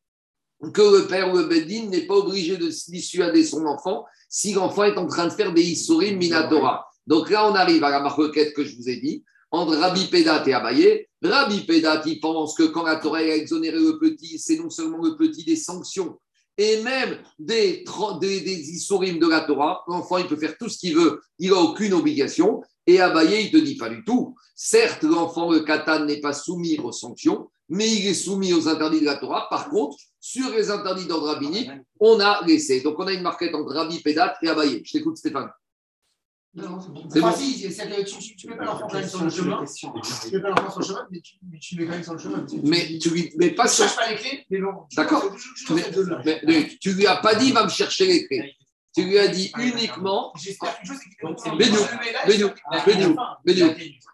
[0.73, 4.83] que le père ou le Bedin n'est pas obligé de dissuader son enfant si l'enfant
[4.83, 6.85] est en train de faire des Issourim minatora.
[7.07, 10.43] Donc là, on arrive à la marquette que je vous ai dit, entre Rabbi Pédat
[10.47, 11.07] et Abaye.
[11.21, 15.03] Rabbi Pédat, il pense que quand la Torah a exonéré le petit, c'est non seulement
[15.03, 16.17] le petit des sanctions,
[16.57, 17.83] et même des,
[18.19, 19.83] des, des Issourim de la Torah.
[19.87, 22.61] L'enfant, il peut faire tout ce qu'il veut, il n'a aucune obligation.
[22.87, 24.35] Et Abaye, il te dit pas du tout.
[24.55, 29.01] Certes, l'enfant, le katan, n'est pas soumis aux sanctions, mais il est soumis aux interdits
[29.01, 29.47] de la Torah.
[29.49, 32.81] Par contre, sur les interdits d'ordre rabbinique, on a laissé.
[32.81, 34.81] Donc, on a une marquette entre Rabbi Pédat et Abaye.
[34.83, 35.49] Je t'écoute, Stéphane.
[36.53, 37.03] Non, non, c'est bon.
[37.05, 37.35] Enfin, bon.
[37.37, 37.61] si,
[38.03, 39.63] que tu, tu mets pas l'enfant quand même sur le chemin.
[39.63, 42.19] Tu mets pas l'enfant sur le chemin, mais tu, tu mets quand même sur le
[42.19, 42.45] chemin.
[42.45, 43.83] Tu- Mais tu, tu lui mais pas tu sur.
[43.85, 44.73] cherches pas les clés, mais bon.
[44.95, 45.33] D'accord.
[45.69, 45.91] Mais-
[46.25, 48.53] mais- mais tu lui as pas dit, va me chercher les clés.
[48.93, 50.33] Tu lui as dit uniquement.
[50.35, 50.99] J'espère qu'une chose,
[51.57, 52.45] Bénou.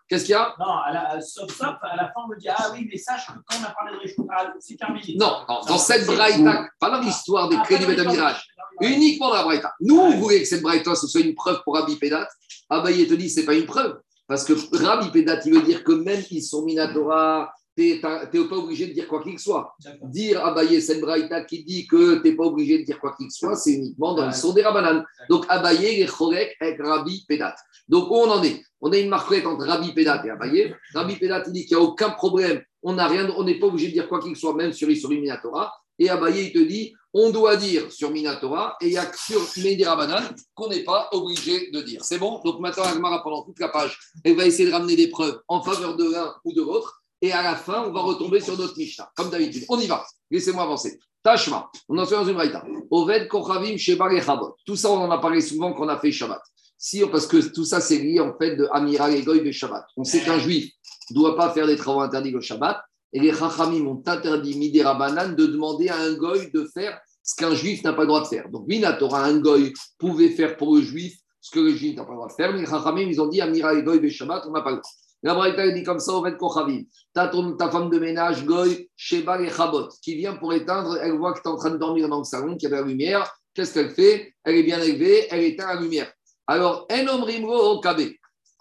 [0.08, 0.54] Qu'est-ce qu'il y a?
[0.60, 3.28] Non, à la, sauf, sauf, à la fin, on me dit Ah oui, mais sache
[3.28, 4.28] que quand on a parlé de Réchou,
[4.60, 5.20] c'est carmélite.
[5.20, 8.48] Non, non, dans cette braïta, pas dans l'histoire des clés du Beth Midrash,
[8.82, 9.74] uniquement dans la braïta.
[9.82, 12.28] Nous, on voulait que cette braïta ce soit une preuve pour Rabbi Pédat?
[12.70, 14.00] Abaye te dit, c'est pas une preuve.
[14.28, 18.56] Parce que Rabbi Pédat, il veut dire que même s'ils sont Minatora, tu n'es pas
[18.56, 19.76] obligé de dire quoi qu'il soit.
[20.04, 23.30] Dire Abaye, cette braïta qui dit que tu n'es pas obligé de dire quoi qu'il
[23.30, 25.04] soit, c'est uniquement dans le son des Rabanan.
[25.30, 27.56] Donc Abaye, est chorek avec Rabbi Pédat.
[27.88, 28.64] Donc où on en est?
[28.82, 30.74] On a une marquette entre Rabbi Pédat et Abaye.
[30.96, 32.62] Rabbi Pédat, il dit qu'il n'y a aucun problème.
[32.82, 35.20] On n'a rien, on n'est pas obligé de dire quoi qu'il soit, même sur l'Issouri
[35.20, 35.72] Minatora.
[36.00, 39.18] Et Abaye, il te dit, on doit dire sur Minatora, et il n'y a que
[39.18, 42.04] sur Medira Banan qu'on n'est pas obligé de dire.
[42.04, 42.40] C'est bon?
[42.44, 45.62] Donc maintenant, Agmara, pendant toute la page, elle va essayer de ramener des preuves en
[45.62, 47.04] faveur de l'un ou de l'autre.
[47.22, 49.66] Et à la fin, on va retomber sur notre Mishnah, comme d'habitude.
[49.70, 50.06] On y va.
[50.30, 51.00] Laissez-moi avancer.
[51.24, 52.64] Tashma, on en est dans une raïta.
[52.92, 54.22] Oved, Kochavim, Sheba et.
[54.66, 56.42] Tout ça, on en a parlé souvent quand on a fait Shabbat.
[56.78, 59.84] Si, parce que tout ça, c'est lié en fait de Amiral et Goy de Shabbat.
[59.98, 60.72] On sait qu'un juif
[61.10, 62.80] ne doit pas faire des travaux interdits au Shabbat.
[63.14, 67.36] Et les Chachamim ont interdit Midera Banan de demander à un Goy de faire ce
[67.36, 68.48] qu'un juif n'a pas le droit de faire.
[68.50, 72.12] Donc, Minatora, un Goy pouvait faire pour le juif ce que le juif n'a pas
[72.12, 72.54] le droit de faire.
[72.54, 74.78] Mais les Chachamim, ils ont dit Amiral et Goy de Shabbat, on n'a pas le
[74.78, 74.92] droit.
[75.24, 76.84] La Braïta dit comme ça, Oved Kochavim.
[77.14, 81.34] Ta, ta femme de ménage, Goy, Sheba et Chabot, qui vient pour éteindre, elle voit
[81.34, 82.88] que tu es en train de dormir dans le salon, qu'il y a de la
[82.88, 83.32] lumière.
[83.54, 84.34] Qu'est-ce qu'elle fait?
[84.44, 86.12] Elle est bien élevée, elle éteint la lumière.
[86.46, 88.12] Alors, en omrimro kabe.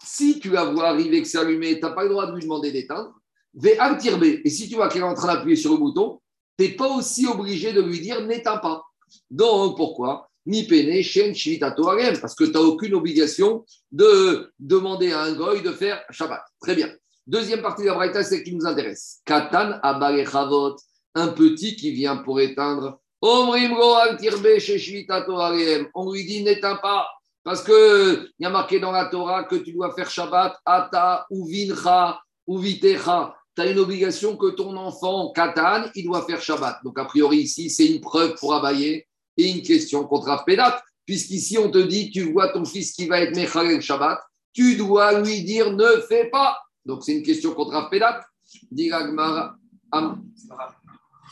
[0.03, 2.41] Si tu la vois arriver que c'est allumé, tu n'as pas le droit de lui
[2.41, 3.13] demander d'éteindre.
[3.63, 6.19] Et si tu vois qu'elle est en train d'appuyer sur le bouton,
[6.57, 8.83] tu n'es pas aussi obligé de lui dire n'éteins pas.
[9.29, 10.26] Donc, pourquoi?
[10.47, 12.17] Ni pene, shen, shvitato harem.
[12.19, 16.41] Parce que tu n'as aucune obligation de demander à un goy de faire Shabbat.
[16.61, 16.89] Très bien.
[17.27, 19.19] Deuxième partie de la Braïta, c'est ce qui nous intéresse.
[19.25, 20.77] Katan abalechavot.
[21.15, 23.01] Un petit qui vient pour éteindre.
[23.21, 23.51] On
[26.11, 27.07] lui dit n'éteins pas.
[27.43, 31.45] Parce qu'il y a marqué dans la Torah que tu dois faire Shabbat, Ata, ou
[31.47, 33.35] Vincha, ou Vitecha.
[33.55, 36.83] Tu as une obligation que ton enfant, Katan, il doit faire Shabbat.
[36.83, 39.06] Donc, a priori, ici, c'est une preuve pour abayer
[39.37, 40.83] et une question contre Afpedat.
[41.05, 44.19] Puisqu'ici, on te dit, tu vois ton fils qui va être Mechalel Shabbat,
[44.51, 46.59] tu dois lui dire ne fais pas.
[46.85, 48.25] Donc, c'est une question contre Afpedat.
[48.71, 49.55] Dit Ragmar,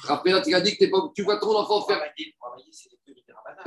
[0.07, 2.01] Afpedat, il a dit que pas- tu vois ton enfant faire.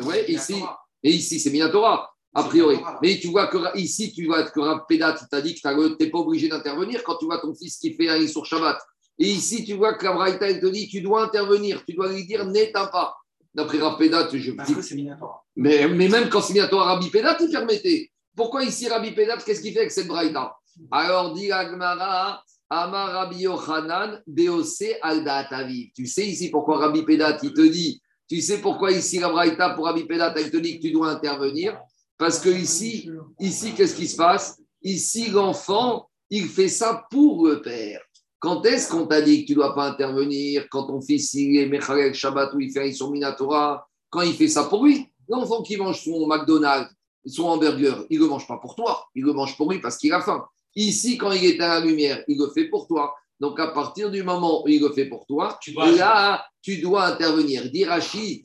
[0.00, 0.54] Oui, ici,
[1.02, 2.78] et ici, c'est Minatora, a priori.
[3.02, 5.68] Mais tu vois que ici, tu vois que Rav Pédat, il t'a dit que tu
[6.04, 8.78] n'es pas obligé d'intervenir quand tu vois ton fils qui fait un sur Shabbat.
[9.18, 12.12] Et ici, tu vois que la Braïta, elle te dit tu dois intervenir, tu dois
[12.12, 13.16] lui dire n'éteins pas.
[13.58, 14.94] D'après Rav Pédat, je Parce que c'est
[15.56, 18.08] mais, mais même quand c'est Minatora, Rabbi Pédat, il permettait.
[18.36, 20.54] Pourquoi ici, Rabbi Pédat, qu'est-ce qu'il fait avec cette Braïta?
[20.92, 22.40] Alors, dit Agmara,
[22.70, 25.48] Amar Rabbi Yochanan, Beose Alda.
[25.92, 29.70] Tu sais ici pourquoi Rabbi Pédat, il te dit, tu sais pourquoi ici la Braïta
[29.70, 31.80] pour Rabbi Pédat, elle te dit que tu dois intervenir?
[32.16, 34.62] Parce que ici, ici qu'est-ce qui se passe?
[34.82, 38.02] Ici, l'enfant, il fait ça pour le père.
[38.40, 40.66] Quand est-ce qu'on t'a dit que tu ne dois pas intervenir?
[40.70, 44.48] Quand ton fils il est Mechalel Shabbat ou il fait sur Minatora Quand il fait
[44.48, 45.06] ça pour lui?
[45.28, 46.90] L'enfant qui mange son McDonald's,
[47.26, 49.98] son hamburger, il ne le mange pas pour toi, il le mange pour lui parce
[49.98, 50.44] qu'il a faim.
[50.76, 53.12] Ici, quand il est à la lumière, il le fait pour toi.
[53.40, 56.78] Donc, à partir du moment où il le fait pour toi, Tu dois- là, tu
[56.78, 57.62] dois intervenir.
[57.86, 58.42] Rashi,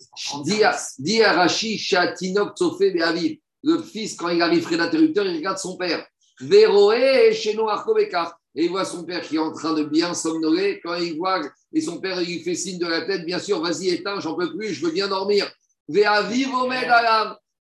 [1.77, 3.37] Shatinok Tsofé Be'aviv.
[3.63, 6.05] Le fils, quand il arrive près d'interrupteur, il regarde son père.
[6.41, 8.37] Véroé, chez nous, Arkovekar.
[8.55, 10.79] Et il voit son père qui est en train de bien somnoler.
[10.83, 11.41] Quand il voit,
[11.73, 14.55] et son père, il fait signe de la tête, bien sûr, vas-y, éteins, j'en peux
[14.55, 15.51] plus, je veux bien dormir.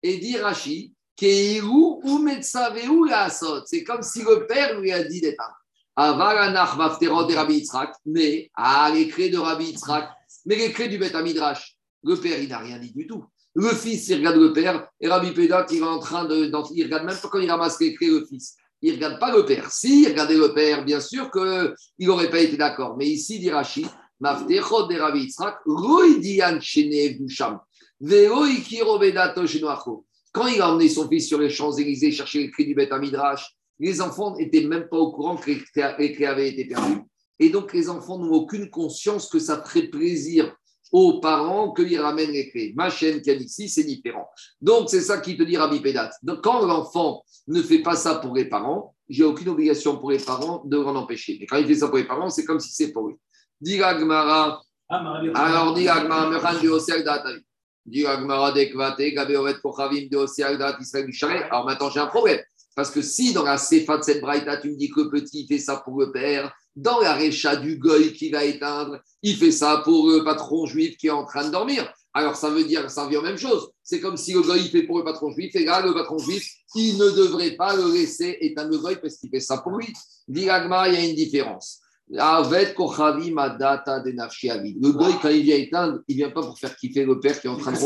[0.03, 0.93] Et dit Rashi.
[1.21, 1.61] C'est
[3.85, 5.57] comme si le père lui a dit d'éteindre.
[8.07, 10.09] Mais, ah, les clés de Rabbi Yitzhak.
[10.47, 11.77] Mais les clés du Beth Midrash.
[12.03, 13.25] Le père, il n'a rien dit du tout.
[13.55, 14.89] Le fils, il regarde le père.
[14.99, 16.51] Et Rabbi Pédat, il est en train de.
[16.75, 18.57] il regarde même pas quand il ramasse les clés, le fils.
[18.83, 19.71] Il ne regarde pas le père.
[19.71, 21.75] Si, il regardait le père, bien sûr qu'il
[22.07, 22.97] n'aurait pas été d'accord.
[22.97, 23.51] Mais ici, dit
[29.47, 30.07] Shenoacho.
[30.33, 33.55] Quand il a emmené son fils sur les Champs-Élysées chercher les clés du Beth Midrash,
[33.79, 37.03] les enfants n'étaient même pas au courant que les clés avaient été perdues.
[37.39, 40.55] Et donc, les enfants n'ont aucune conscience que ça ferait plaisir
[40.93, 42.73] aux parents qu'ils ramènent les clés.
[42.77, 44.29] Ma chaîne qu'il y a ici, c'est différent.
[44.61, 46.11] Donc, c'est ça qui te dit Rabbi Pédat.
[46.23, 50.19] Donc, quand l'enfant ne fait pas ça pour les parents, j'ai aucune obligation pour les
[50.19, 51.37] parents de l'en empêcher.
[51.41, 53.17] Mais quand il fait ça pour les parents, c'est comme si c'est pour lui.
[53.61, 57.41] Dit Gemara, Ah, alors, dit Agmara, Mechan de Osiak Datavi.
[57.87, 61.45] Dit Agmara, Dekvate, Gabe Ovet Kochavim de Osiak Dat, Israël du Chalet.
[61.51, 62.41] Alors maintenant, j'ai un problème.
[62.75, 65.47] Parce que si dans la Sefa de cette Braïta, tu me dis que le petit
[65.47, 69.51] fait ça pour le père, dans la Récha du Goy qui va éteindre, il fait
[69.51, 71.93] ça pour le patron juif qui est en train de dormir.
[72.13, 73.71] Alors ça veut dire, ça revient aux même chose.
[73.83, 76.47] C'est comme si le Goy fait pour le patron juif, et là, le patron juif,
[76.75, 79.87] il ne devrait pas le laisser éteindre le Goy parce qu'il fait ça pour lui.
[80.29, 81.81] Dit il y a une différence.
[82.13, 82.43] Le
[84.91, 87.51] goy, quand il vient éteindre, il vient pas pour faire kiffer le père qui est
[87.51, 87.79] en train de,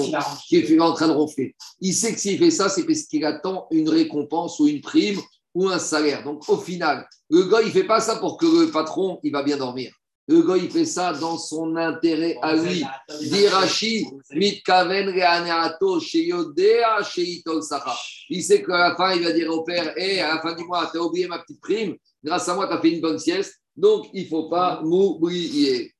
[0.49, 1.55] qui est en train de ronfler.
[1.83, 5.21] Il sait que s'il fait ça, c'est parce qu'il attend une récompense ou une prime
[5.55, 6.25] ou un salaire.
[6.25, 9.43] Donc au final, le goy, il fait pas ça pour que le patron, il va
[9.43, 9.93] bien dormir.
[10.27, 12.83] Le goy, il fait ça dans son intérêt à lui.
[13.21, 17.95] Dit Rashi, mitkaven re'aneato sheyodea sheitol sacha.
[18.31, 20.65] Il sait qu'à la fin, il va dire au père, hé, à la fin du
[20.65, 23.19] mois, tu as oublié ma petite prime, grâce à moi, tu as fait une bonne
[23.19, 25.95] sieste, donc il ne faut pas m'oublier.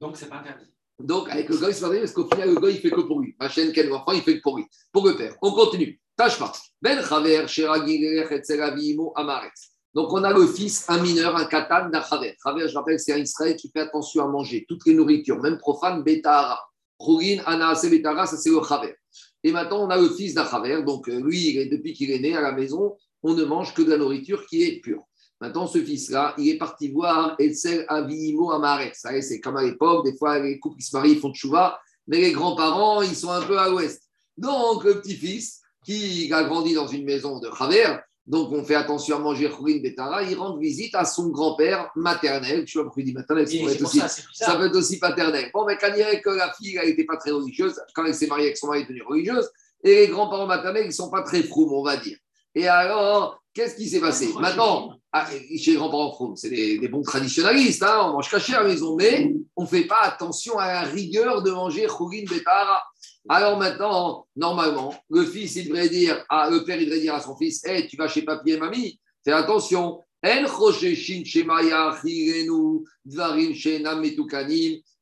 [0.00, 0.66] Donc, c'est pas interdit.
[1.00, 3.00] Donc, avec le gars, c'est pas vrai, parce qu'au final, le gars, il fait que
[3.00, 3.34] pour lui.
[3.38, 5.34] Ma chaîne, quel enfant, il fait que pour lui, pour le père.
[5.42, 6.00] On continue.
[6.18, 7.00] Ben.
[9.94, 12.36] Donc, on a le fils, un mineur, un katan d'un Chaver.
[12.42, 15.58] Chaver, je rappelle, c'est un Israël qui fait attention à manger toutes les nourritures, même
[15.58, 16.58] profanes, Betahara.
[17.00, 18.96] Chougin, Anaase, Betahara, ça c'est le Chaver.
[19.44, 20.82] Et maintenant, on a le fils d'un Chaver.
[20.82, 23.90] Donc, euh, lui, depuis qu'il est né à la maison, on ne mange que de
[23.90, 25.04] la nourriture qui est pure.
[25.40, 28.92] Maintenant, ce fils-là, il est parti voir Etzel Avimo Amaret.
[28.94, 31.78] C'est comme à l'époque, des fois, les couples qui se marient, ils font chouva,
[32.08, 34.02] mais les grands-parents, ils sont un peu à l'ouest.
[34.36, 37.96] Donc, le petit-fils, qui a grandi dans une maison de Chaver,
[38.26, 42.64] donc on fait attention à manger Khourin Betara, il rend visite à son grand-père maternel.
[42.66, 44.00] Je sais pas pourquoi il dit maternel, ça être pour aussi
[44.34, 45.50] ça, peut être aussi paternel.
[45.54, 48.14] Bon, mais quand il dirait que la fille, elle n'était pas très religieuse, quand elle
[48.14, 49.48] s'est mariée avec son mari, elle est devenue religieuse,
[49.82, 52.18] et les grands-parents maternels, ils ne sont pas très froums, on va dire.
[52.54, 54.28] Et alors, qu'est-ce qui s'est passé?
[54.38, 58.68] Maintenant, ah, chez les grands-parents c'est des, bons traditionnalistes, hein, on mange caché à la
[58.68, 62.82] maison, mais on ne fait pas attention à la rigueur de manger Khourin Betara.
[63.28, 67.20] Alors maintenant, normalement, le fils, il devrait dire, à, le père, il devrait dire à
[67.20, 70.02] son fils, hey, tu vas chez papy et mamie, fais attention.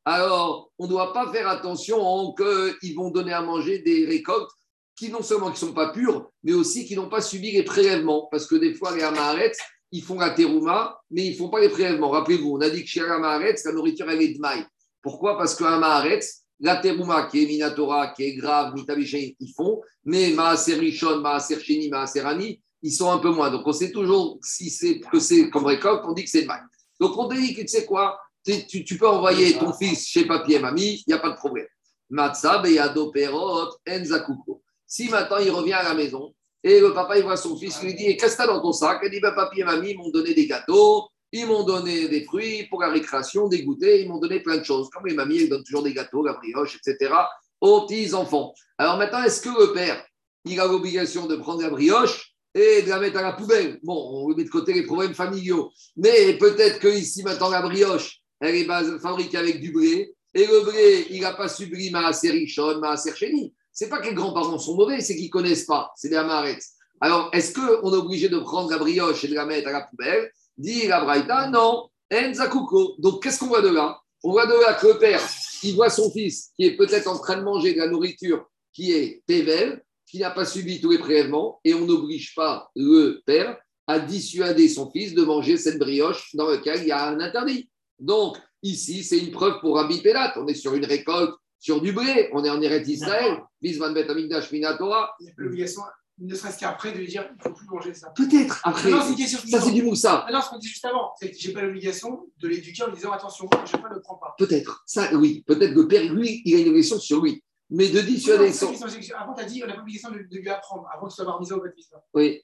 [0.05, 4.51] Alors, on ne doit pas faire attention qu'ils vont donner à manger des récoltes
[4.95, 8.27] qui non seulement ne sont pas pures, mais aussi qui n'ont pas subi les prélèvements.
[8.31, 9.51] Parce que des fois, les Amaharet,
[9.91, 12.09] ils font la terouma, mais ils ne font pas les prélèvements.
[12.09, 14.65] Rappelez-vous, on a dit que chez les Amaharet, la nourriture, elle est de maille.
[15.01, 15.37] Pourquoi?
[15.37, 16.19] Parce qu'un Amaharet,
[16.59, 21.59] la terouma, qui est Minatora, qui est grave, Mitabichin, ils font, mais Maaser Rishon, Maaser
[21.59, 23.49] Sheni, Maaser Ani, ils sont un peu moins.
[23.49, 26.47] Donc, on sait toujours si c'est que c'est comme récolte, on dit que c'est de
[26.47, 26.61] maille.
[26.99, 28.19] Donc, on te dit que tu sais quoi?
[28.45, 31.67] Tu peux envoyer ton fils chez papier et mamie, il n'y a pas de problème.
[32.09, 34.61] Matza, Beyado, Perot, Enzakuko.
[34.85, 37.87] Si maintenant il revient à la maison et le papa il voit son fils, il
[37.87, 38.99] lui dit Et Qu'est-ce que tu as dans ton sac?
[39.03, 42.67] Il dit bah, Papi et mamie m'ont donné des gâteaux, ils m'ont donné des fruits
[42.69, 44.89] pour la récréation, des goûters, ils m'ont donné plein de choses.
[44.89, 47.13] Comme les mamies, elles donnent toujours des gâteaux, la brioche, etc.
[47.59, 48.53] aux petits-enfants.
[48.77, 50.03] Alors maintenant, est-ce que le père,
[50.45, 53.79] il a l'obligation de prendre la brioche et de la mettre à la poubelle?
[53.83, 55.71] Bon, on met de côté les problèmes familiaux.
[55.97, 58.67] Mais peut-être que ici maintenant, la brioche, elle est
[58.99, 60.13] fabriquée avec du blé.
[60.33, 63.53] Et le blé, il n'a pas subi Maaser Richon, Maaser Chéni.
[63.77, 65.91] C'est pas que les grands-parents sont mauvais, c'est qu'ils connaissent pas.
[65.95, 66.63] C'est des amarettes.
[66.99, 69.81] Alors, est-ce qu'on est obligé de prendre la brioche et de la mettre à la
[69.81, 70.31] poubelle?
[70.57, 71.87] Dit la Braïta, non.
[72.11, 72.95] Enzakuko.
[72.97, 74.01] Donc, qu'est-ce qu'on voit de là?
[74.23, 75.21] On voit de là que le père,
[75.61, 78.93] il voit son fils qui est peut-être en train de manger de la nourriture qui
[78.93, 83.59] est Tevel, qui n'a pas subi tous les prélèvements et on n'oblige pas le père
[83.85, 87.69] à dissuader son fils de manger cette brioche dans laquelle il y a un interdit.
[87.99, 90.33] Donc, ici, c'est une preuve pour Rabbi Pélat.
[90.37, 92.29] On est sur une récolte, sur du blé.
[92.33, 93.41] On est en Eretz Israël.
[93.61, 95.15] Bisman Bet Amigdash Minatora.
[95.19, 95.81] Il n'y a pas l'obligation,
[96.19, 98.09] ne serait-ce qu'après, de lui dire il ne faut plus manger ça.
[98.15, 98.89] Peut-être après.
[98.89, 100.25] Non, c'est Ça, c'est du moussa.
[100.27, 102.87] Ah non, ce qu'on dit juste avant, c'est que j'ai pas l'obligation de l'éduquer en
[102.87, 104.35] lui disant attention, je ne le prends pas.
[104.37, 104.83] Peut-être.
[104.85, 105.43] Ça, oui.
[105.45, 107.43] Peut-être que le père, lui, il a une obligation sur lui.
[107.69, 108.73] Mais de dissuader son.
[109.17, 111.25] Avant, tu as dit on n'a pas l'obligation de, de lui apprendre avant qu'il soit
[111.25, 111.99] baptisé au baptême.
[112.13, 112.41] Oui.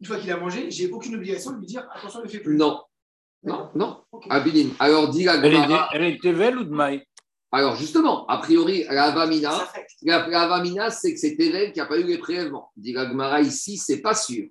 [0.00, 2.40] Une fois qu'il a mangé, j'ai aucune obligation de lui dire attention, ne le fais
[2.40, 2.56] plus.
[2.56, 2.80] Non.
[3.42, 4.02] Non, non.
[4.10, 4.26] Ok.
[4.30, 4.70] Abilim.
[4.78, 7.06] Alors, dit la Elle est, elle est ou de Maï?
[7.56, 9.86] Alors, justement, a priori, la Avamina, fait.
[10.02, 12.72] la, la Avamina, c'est que c'est Tevel qui n'a pas eu les prélèvements.
[12.76, 14.48] Dit la Gemara, ici, c'est pas sûr.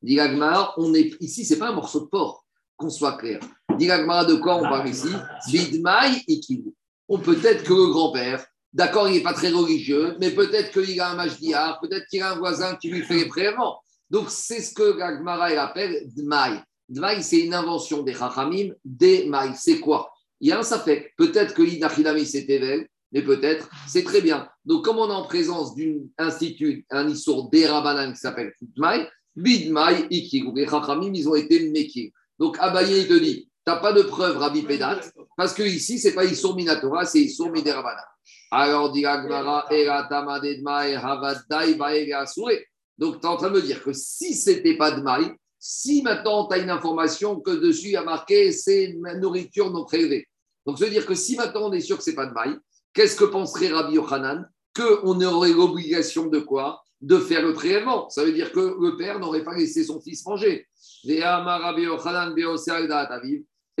[0.00, 2.46] Dit la Gemara, on est, ici, c'est pas un morceau de porc,
[2.78, 3.40] qu'on soit clair.
[3.76, 5.10] Dit la Gemara, de quoi on parle ici?
[5.50, 6.72] Bidmaï Ikivu.
[7.10, 11.10] On peut-être que le grand-père, d'accord, il n'est pas très religieux, mais peut-être qu'il a
[11.10, 13.82] un majdiar, peut-être qu'il a un voisin qui lui fait les prélèvements.
[14.08, 16.62] Donc, c'est ce que la Gemara elle appelle Dmaï.
[16.88, 18.70] Dmaï, c'est une invention des Chachamim.
[18.82, 20.10] Dmaï, c'est quoi?
[20.40, 21.14] Il y a un safek.
[21.16, 24.48] Peut-être que l'Idachidami, c'est Tevel, mais peut-être, c'est très bien.
[24.64, 29.08] Donc, comme on est en présence d'un institut, un issour des Rabbanan qui s'appelle Dmaï,
[29.34, 30.44] Bidmaï, Ikig.
[30.54, 32.10] Les Chachamim, ils ont été Mekir.
[32.38, 35.00] Donc, Abaye, il te dit, tu n'as pas de preuve, Rabbi Pédat,
[35.36, 38.04] parce que ici, ce n'est pas Issour Minatora, c'est Issour Miderabana.
[38.50, 42.50] Alors, dit Agmara, Eratama Dedmaï, Havadai, Bae, Asure.
[42.98, 45.32] Donc, tu es en train de me dire que si ce n'était pas de maille,
[45.68, 49.84] si maintenant tu as une information que dessus il y a marqué c'est nourriture non
[49.84, 50.28] prélevée.
[50.64, 52.56] Donc, veut dire que si maintenant on est sûr que ce n'est pas de maille,
[52.94, 56.84] qu'est-ce que penserait Rabbi Yochanan Qu'on aurait l'obligation de quoi?
[57.00, 58.08] De faire le prélèvement.
[58.10, 60.68] Ça veut dire que le père n'aurait pas laissé son fils manger.
[61.04, 61.20] Et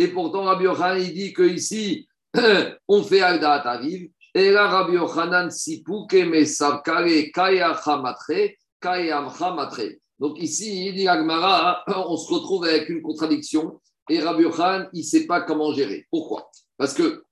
[0.08, 2.08] pourtant, Rabbi Yochanan, il dit qu'ici,
[2.88, 4.10] on fait al da'at aviv.
[4.34, 5.50] Et là, Rabbi Yochanan,
[6.12, 7.80] mesavkare kaya
[8.80, 9.30] kaya.
[10.18, 13.80] Donc ici, il dit Agmara, on se retrouve avec une contradiction.
[14.08, 16.06] Et Rabbi Yochanan, il ne sait pas comment gérer.
[16.10, 16.50] Pourquoi?
[16.76, 17.24] Parce que,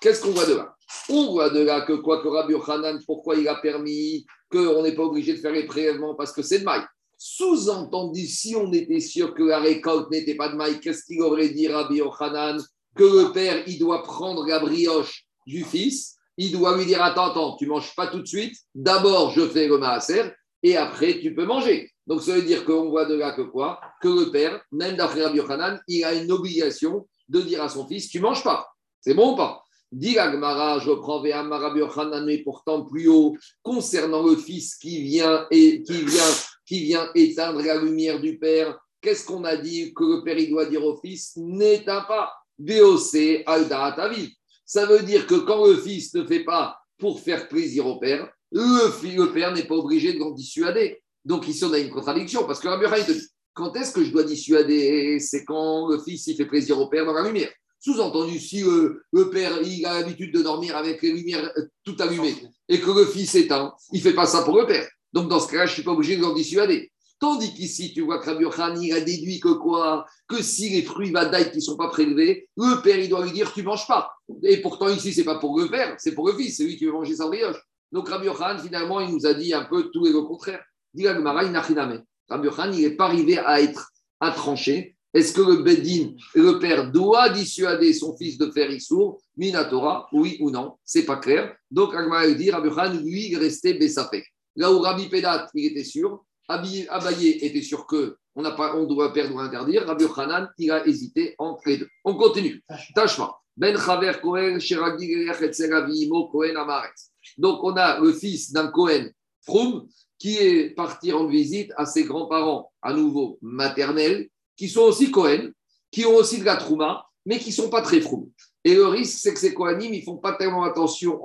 [0.00, 0.74] qu'est-ce qu'on voit de là?
[1.08, 4.94] On voit de là que quoi que Rabbi Yochanan, pourquoi il a permis qu'on n'est
[4.94, 6.14] pas obligé de faire les prélèvements?
[6.14, 6.84] Parce que c'est de maille.
[7.18, 11.48] Sous-entendu, si on était sûr que la récolte n'était pas de maille, qu'est-ce qu'il aurait
[11.48, 12.62] dit Rabbi Yochanan?
[12.94, 17.30] Que le père, il doit prendre la brioche du fils, il doit lui dire Attends,
[17.30, 20.22] attends, tu manges pas tout de suite, d'abord je fais le maaser
[20.64, 21.92] et après tu peux manger.
[22.06, 23.80] Donc ça veut dire qu'on voit de là que quoi?
[24.02, 27.86] Que le père, même d'après Rabbi Yochanan, il a une obligation de dire à son
[27.86, 28.66] fils Tu manges pas.
[29.00, 29.62] C'est bon ou pas?
[29.92, 34.74] Dit la Gemara, je prends Véhama Rabbi Yochanan, mais pourtant plus haut, concernant le fils
[34.74, 36.32] qui vient, et, qui vient,
[36.66, 40.50] qui vient éteindre la lumière du père, qu'est-ce qu'on a dit que le père il
[40.50, 42.32] doit dire au fils N'éteins pas.
[42.58, 44.34] VOC, Alda Atavi.
[44.64, 48.33] Ça veut dire que quand le fils ne fait pas pour faire plaisir au père,
[48.54, 51.02] le, le père n'est pas obligé de l'en dissuader.
[51.24, 54.02] Donc ici, on a une contradiction, parce que Rabbi Yochanan, te dit, quand est-ce que
[54.04, 55.18] je dois dissuader?
[55.20, 57.50] C'est quand le fils il fait plaisir au père dans la lumière.
[57.80, 61.96] Sous-entendu, si euh, le père il a l'habitude de dormir avec les lumières euh, tout
[61.98, 62.34] allumées
[62.68, 64.88] et que le fils éteint, il fait pas ça pour le père.
[65.12, 66.90] Donc dans ce cas-là, je suis pas obligé de l'en dissuader.
[67.20, 70.04] Tandis qu'ici, tu vois que Rabbi a déduit que quoi?
[70.26, 73.32] Que si les fruits vadaï qui ne sont pas prélevés, le père, il doit lui
[73.32, 74.10] dire, tu manges pas.
[74.42, 76.76] Et pourtant, ici, ce n'est pas pour le père, c'est pour le fils, c'est lui
[76.76, 77.56] qui veut manger sa brioche.
[77.92, 80.62] Donc Rabbi Yochanan, finalement, il nous a dit un peu tout et le contraire.
[80.92, 81.06] Dit.
[81.06, 84.96] Rabbi Yochanan, il n'est pas arrivé à être à trancher.
[85.12, 90.38] Est-ce que le Bedin, le père, doit dissuader son fils de faire Issour, Minatora, oui
[90.40, 90.74] ou non?
[90.84, 91.54] C'est pas clair.
[91.70, 94.24] Donc, Agmara dit, Rabbi Yochanan, lui, il restait Bessafek.
[94.56, 98.84] Là où Rabbi Pedat, il était sûr, Abaye était sûr que on, n'a pas, on
[98.84, 99.86] doit perdre ou interdire.
[99.86, 101.88] Rabbi Yochanan, il a hésité entre les deux.
[102.04, 102.62] On continue.
[102.94, 103.36] Tashma.
[103.56, 107.12] Ben Chaver Kohen, Avimo, Kohen Amaretz.
[107.38, 109.12] Donc, on a le fils d'un Kohen,
[109.44, 109.86] Froum,
[110.18, 115.52] qui est parti rendre visite à ses grands-parents, à nouveau maternels, qui sont aussi Kohen,
[115.90, 118.30] qui ont aussi de la Trouma, mais qui ne sont pas très Froum.
[118.64, 121.20] Et le risque, c'est que ces Kohanim, ils ne font pas tellement attention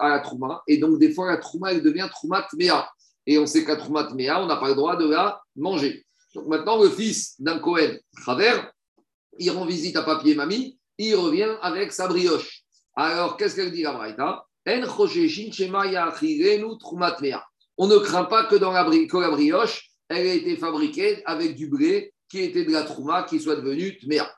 [0.00, 2.90] à la Trouma, et donc des fois, la Trouma, elle devient Trouma Tmea.
[3.26, 6.04] Et on sait qu'à Trouma Tmea, on n'a pas le droit de la manger.
[6.34, 8.60] Donc maintenant, le fils d'un Kohen, Chaver,
[9.38, 12.62] il rend visite à papier mamie, il revient avec sa brioche.
[12.94, 14.44] Alors, qu'est-ce qu'elle dit la Braïta?
[17.78, 22.12] On ne craint pas que dans la, brioche, elle ait été fabriquée avec du blé
[22.28, 24.30] qui était de la trouma, qui soit devenu tmea.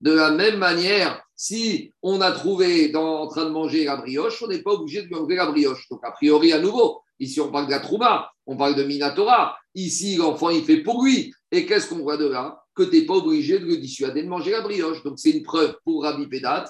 [0.00, 4.42] De la même manière, si on a trouvé dans, en train de manger la brioche,
[4.42, 5.88] on n'est pas obligé de lui enlever la brioche.
[5.88, 9.56] Donc, a priori, à nouveau, ici, on parle de la trouma, on parle de Minatora.
[9.74, 11.32] Ici, l'enfant, il fait pour lui.
[11.50, 12.59] Et qu'est-ce qu'on voit de là?
[12.74, 15.02] Que tu n'es pas obligé de le dissuader de manger la brioche.
[15.02, 16.64] Donc c'est une preuve pour Rabbi Pédat.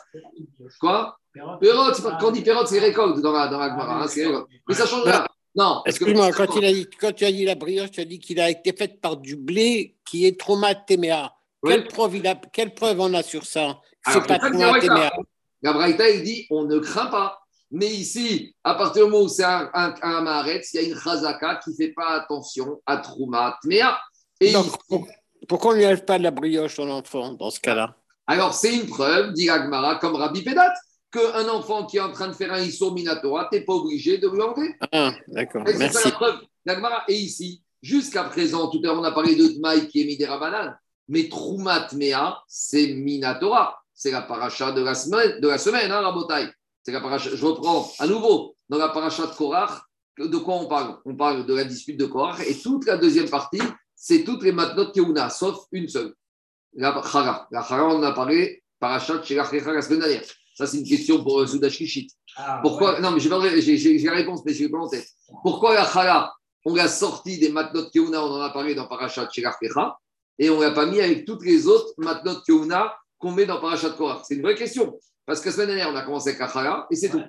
[0.81, 1.17] Quoi
[1.61, 4.09] Pérot, c'est pas- quand on dit Pérot, c'est récolte dans la, dans la Gemara, hein,
[4.09, 4.47] c'est récolte.
[4.69, 5.25] Mais ça change rien.
[5.55, 8.19] Non, Excuse-moi, quand, il a dit- quand tu as dit la brioche, tu as dit
[8.21, 11.33] qu'il a été fait par du blé qui est traumatéméa.
[11.63, 11.73] Oui.
[11.73, 13.79] Quelle, preuve il a, quelle preuve on a sur ça?
[14.07, 15.13] C'est pas vrai, traumatéméa.
[15.63, 17.37] La Braïta, il dit on ne craint pas.
[17.73, 20.89] Mais ici, à partir du moment où c'est un, un, un Maharetz, il y a
[20.89, 23.97] une Chazaka qui ne fait pas attention à Trouma Tmea.
[24.41, 25.05] Et Donc, ici-
[25.49, 27.97] pourquoi on ne lui lève pas de la brioche son enfant dans ce cas-là?
[28.27, 30.73] Alors, c'est une preuve, dit Agmara, comme Rabbi Pédat,
[31.11, 34.19] qu'un enfant qui est en train de faire un Issur Minatora, tu n'es pas obligé
[34.19, 34.75] de lui enlever.
[34.93, 36.05] Ah, d'accord, Et C'est ça merci.
[36.05, 37.05] la preuve d'Agmara.
[37.09, 40.79] Et ici, jusqu'à présent, tout à l'heure, on a parlé de Tmaï qui est Midera
[41.09, 43.77] mais Troumat Mea, c'est Minatora.
[43.93, 46.49] C'est la paracha de la semaine, de la semaine hein, Rabotai.
[46.83, 49.83] C'est la paracha, je reprends à nouveau, dans la paracha de Korach,
[50.19, 50.97] de quoi on parle?
[51.05, 53.61] On parle de la dispute de Korach, et toute la deuxième partie,
[54.03, 56.15] c'est toutes les matnot Keuna, sauf une seule.
[56.73, 57.47] La Chara.
[57.51, 60.23] La Chara, on en a parlé, paracha de Shelach Lecha la semaine dernière.
[60.55, 62.09] Ça, c'est une question pour euh, Soudash Kishit.
[62.35, 63.01] Ah, Pourquoi ouais.
[63.03, 65.07] Non, mais j'ai la réponse, mais je l'ai pas en tête.
[65.43, 66.33] Pourquoi la chala,
[66.65, 69.99] on l'a sorti des matnot keuna, on en a parlé dans Parashat Shelach Lecha,
[70.39, 73.91] et on l'a pas mis avec toutes les autres matnot keuna qu'on met dans Parashat
[73.91, 74.99] Korach C'est une vraie question.
[75.27, 77.23] Parce que la semaine dernière, on a commencé avec la chala, et c'est tout.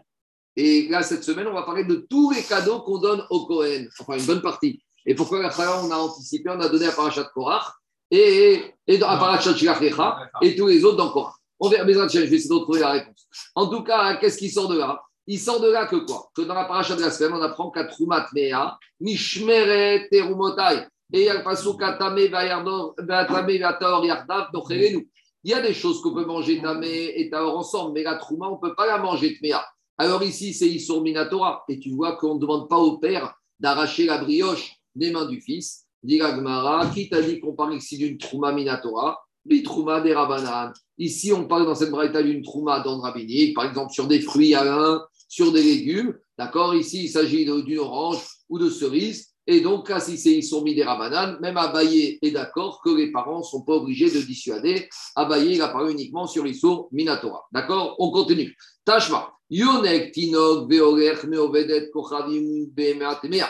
[0.55, 3.89] Et là, cette semaine, on va parler de tous les cadeaux qu'on donne au Kohen,
[3.99, 4.82] enfin une bonne partie.
[5.06, 7.66] Et pourquoi on a anticipé, on a donné à Parashat Korach,
[8.10, 11.36] et, et dans, à Shelach Lecha, et tous les autres dans Korach.
[11.60, 13.28] On verra, Hashem, je vais essayer de retrouver la réponse.
[13.56, 15.02] En tout cas, qu'est-ce qui sort de là?
[15.28, 16.30] Il sort de là que quoi?
[16.36, 21.20] Que dans la paracha de la semaine, on apprend qu'à Troumat Mea, Mishmeret Terumotai, et
[21.22, 25.08] il y a le pasuk Atame Vayardor- Vatame Vator Yardav Dochelenu.
[25.43, 28.47] Il y a des choses qu'on peut manger Tamé et Taor ensemble, mais la Trouma,
[28.47, 29.64] on ne peut pas la manger Tmea.
[29.97, 34.06] Alors ici, c'est Issour Minatora, et tu vois qu'on ne demande pas au père d'arracher
[34.06, 35.86] la brioche des mains du fils.
[36.04, 39.20] Dit la Gemara, qui t'a dit qu'on parle ici d'une Trouma Minatora?
[39.46, 40.72] Bitrouma des Rabanan.
[40.98, 44.22] Ici, on parle dans cette braïta d'une trouma dans le rabbinique, par exemple sur des
[44.22, 46.16] fruits à l'un, sur des légumes.
[46.38, 46.76] D'accord?
[46.76, 48.20] Ici, il s'agit d'une orange
[48.50, 49.30] ou de cerise.
[49.48, 53.12] Et donc, là, si ils sont mis des rabananes, même Abaye est d'accord que les
[53.12, 54.88] parents ne sont pas obligés de dissuader.
[55.16, 57.44] Abaye, il apparaît uniquement sur l'Issour Minatora.
[57.52, 57.96] D'accord?
[57.98, 58.56] On continue.
[58.86, 59.34] Tashma.
[59.50, 63.50] Yonek Tinok Veorech Meovedet Kochavim Bemeat Mea.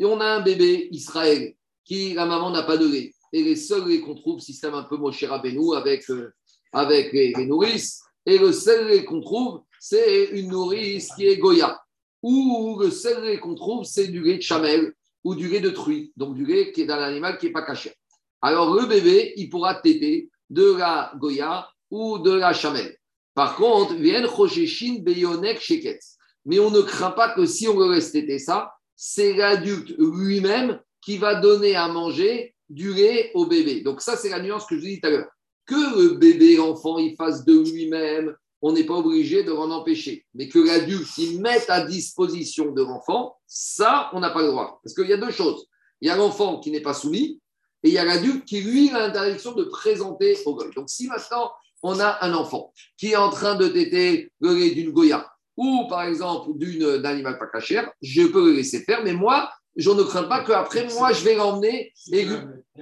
[0.00, 3.12] Et on a un bébé Israël qui, la maman n'a pas de lait.
[3.34, 6.32] Et les seuls laits qu'on trouve, système un peu Moshe Rabbeinu avec, euh,
[6.72, 8.00] avec les, nourrices.
[8.24, 11.78] Et le seul lait qu'on trouve, c'est une nourrice qui est Goya.
[12.22, 15.68] Ou le seul lait qu'on trouve, c'est du lait de chamel ou du lait de
[15.68, 16.12] truie.
[16.16, 17.92] Donc du lait qui est d'un animal qui n'est pas caché.
[18.40, 22.96] Alors le bébé, il pourra téter de la Goya ou de la chamel.
[23.34, 26.16] Par contre, viennent Rosheshin Beyonek Sheketz.
[26.46, 28.72] Mais on ne craint pas que si on le laisse téter ça,
[29.02, 33.80] c'est l'adulte lui-même qui va donner à manger du lait au bébé.
[33.80, 35.28] Donc ça, c'est la nuance que je vous dis tout à l'heure.
[35.64, 40.26] Que le bébé, l'enfant, il fasse de lui-même, on n'est pas obligé de l'en empêcher.
[40.34, 44.80] Mais que l'adulte, il mette à disposition de l'enfant, ça, on n'a pas le droit.
[44.84, 45.66] Parce qu'il y a deux choses.
[46.02, 47.40] Il y a l'enfant qui n'est pas soumis,
[47.82, 50.70] et il y a l'adulte qui, lui, a l'interdiction de présenter au goy.
[50.76, 51.50] Donc si maintenant,
[51.82, 55.29] on a un enfant qui est en train de téter le lait d'une goya,
[55.64, 59.50] ou par exemple d'une- d'un animal pas cachère, je peux le laisser faire, mais moi,
[59.76, 62.36] je ne crains pas qu'après, moi, je vais l'emmener et lui-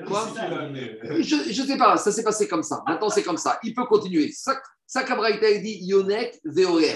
[0.07, 0.23] Quoi
[1.21, 2.83] je ne sais pas, ça s'est passé comme ça.
[2.87, 3.59] Maintenant, c'est comme ça.
[3.65, 4.31] Il peut continuer.
[4.33, 4.53] Ça,
[4.87, 6.95] ça Kabraïta, il dit Yonek Veoler.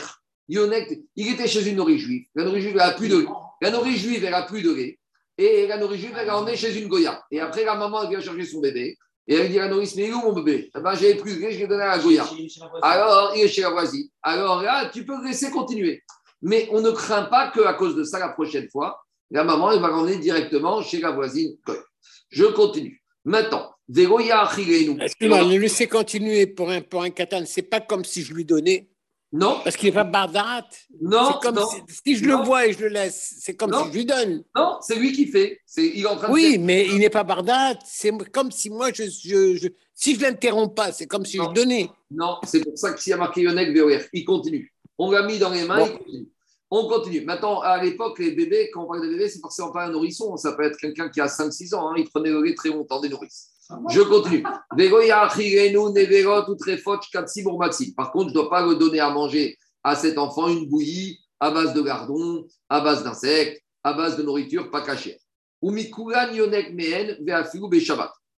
[0.49, 2.24] Yonek, il était chez une nourrice juive.
[2.35, 3.26] La nourrice juive, elle a plus de lait.
[3.61, 4.99] La nourrice juive, elle a plus de lait.
[5.39, 7.22] Et la nourrice juive, elle l'a emmené chez une Goya.
[7.30, 8.97] Et après, la maman, elle vient chercher son bébé.
[9.29, 10.70] Et elle dit à la nourrice Mais il est où mon bébé?
[10.77, 12.27] Eh ben, J'avais plus je l'ai donné à la Goya.
[12.83, 14.09] Alors, il est chez la voisine.
[14.23, 16.03] Alors là, tu peux le laisser continuer.
[16.41, 19.01] Mais on ne craint pas qu'à cause de ça, la prochaine fois,
[19.31, 21.57] la maman, elle va l'emmener directement chez la voisine.
[22.31, 23.01] Je continue.
[23.25, 25.01] Maintenant, Veroya Achilenu.
[25.01, 28.45] Excuse-moi, le laisser continuer pour un, pour un katan, c'est pas comme si je lui
[28.45, 28.89] donnais,
[29.35, 30.66] Non, parce qu'il n'est pas bardat.
[31.01, 32.41] non, comme non, si, si je Non.
[32.41, 33.85] le vois et je le laisse, c'est comme Non.
[33.85, 34.45] si je lui donne.
[34.55, 35.59] non, c'est lui qui fait.
[35.64, 36.61] C'est, il est en train de Oui, faire.
[36.61, 37.78] mais il n'est pas bardat.
[37.87, 41.53] C'est comme si moi, je, je, je- si je l'interromps pas, c'est comme si je
[41.55, 41.89] donnais.
[42.11, 44.72] Non, c'est pour ça que s'il y a marqué Yonek VOR, il continue.
[44.99, 45.87] On l'a mis dans les mains, Bon.
[45.87, 46.28] il continue.
[46.74, 47.20] On continue.
[47.22, 50.37] Maintenant, à l'époque, les bébés, quand on parle de bébés, c'est forcément pas un nourrisson.
[50.37, 51.89] Ça peut être quelqu'un qui a 5-6 ans.
[51.91, 53.49] hein, il prenait le lait très longtemps des nourrices.
[53.89, 54.43] Je continue.
[54.43, 54.67] Par
[58.13, 61.51] contre, je ne dois pas le donner à manger à cet enfant une bouillie à
[61.51, 65.19] base de gardons, à base d'insectes, à base de nourriture pas cachée.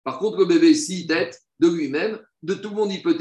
[0.05, 3.17] Par contre, le bébé, s'il tête de lui-même, de tout le monde, il peut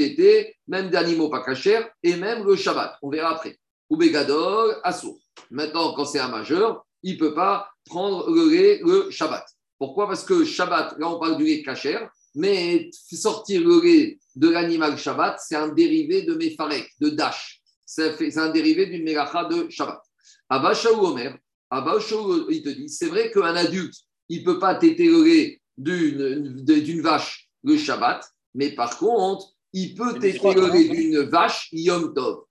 [0.67, 2.97] même d'animaux pas cachés, et même le Shabbat.
[3.01, 3.57] On verra après.
[3.89, 5.17] Ou Begadol, Assour.
[5.51, 9.45] Maintenant, quand c'est un majeur, il ne peut pas prendre le lait le Shabbat.
[9.83, 10.07] Pourquoi?
[10.07, 14.97] Parce que Shabbat, là, on parle du lait cachère, Mais sortir le lait de l'animal
[14.97, 17.61] Shabbat, c'est un dérivé de Mefarek, de Dash.
[17.85, 20.01] C'est un dérivé d'une Melacha de Shabbat.
[20.47, 21.37] Abba Shaou Omer,
[21.69, 23.93] Abba Shaou, il te dit, c'est vrai qu'un adulte,
[24.29, 29.95] il ne peut pas téter le lait d'une vache le Shabbat, mais par contre, il
[29.95, 32.45] peut téter le lait d'une vache Yom Tov.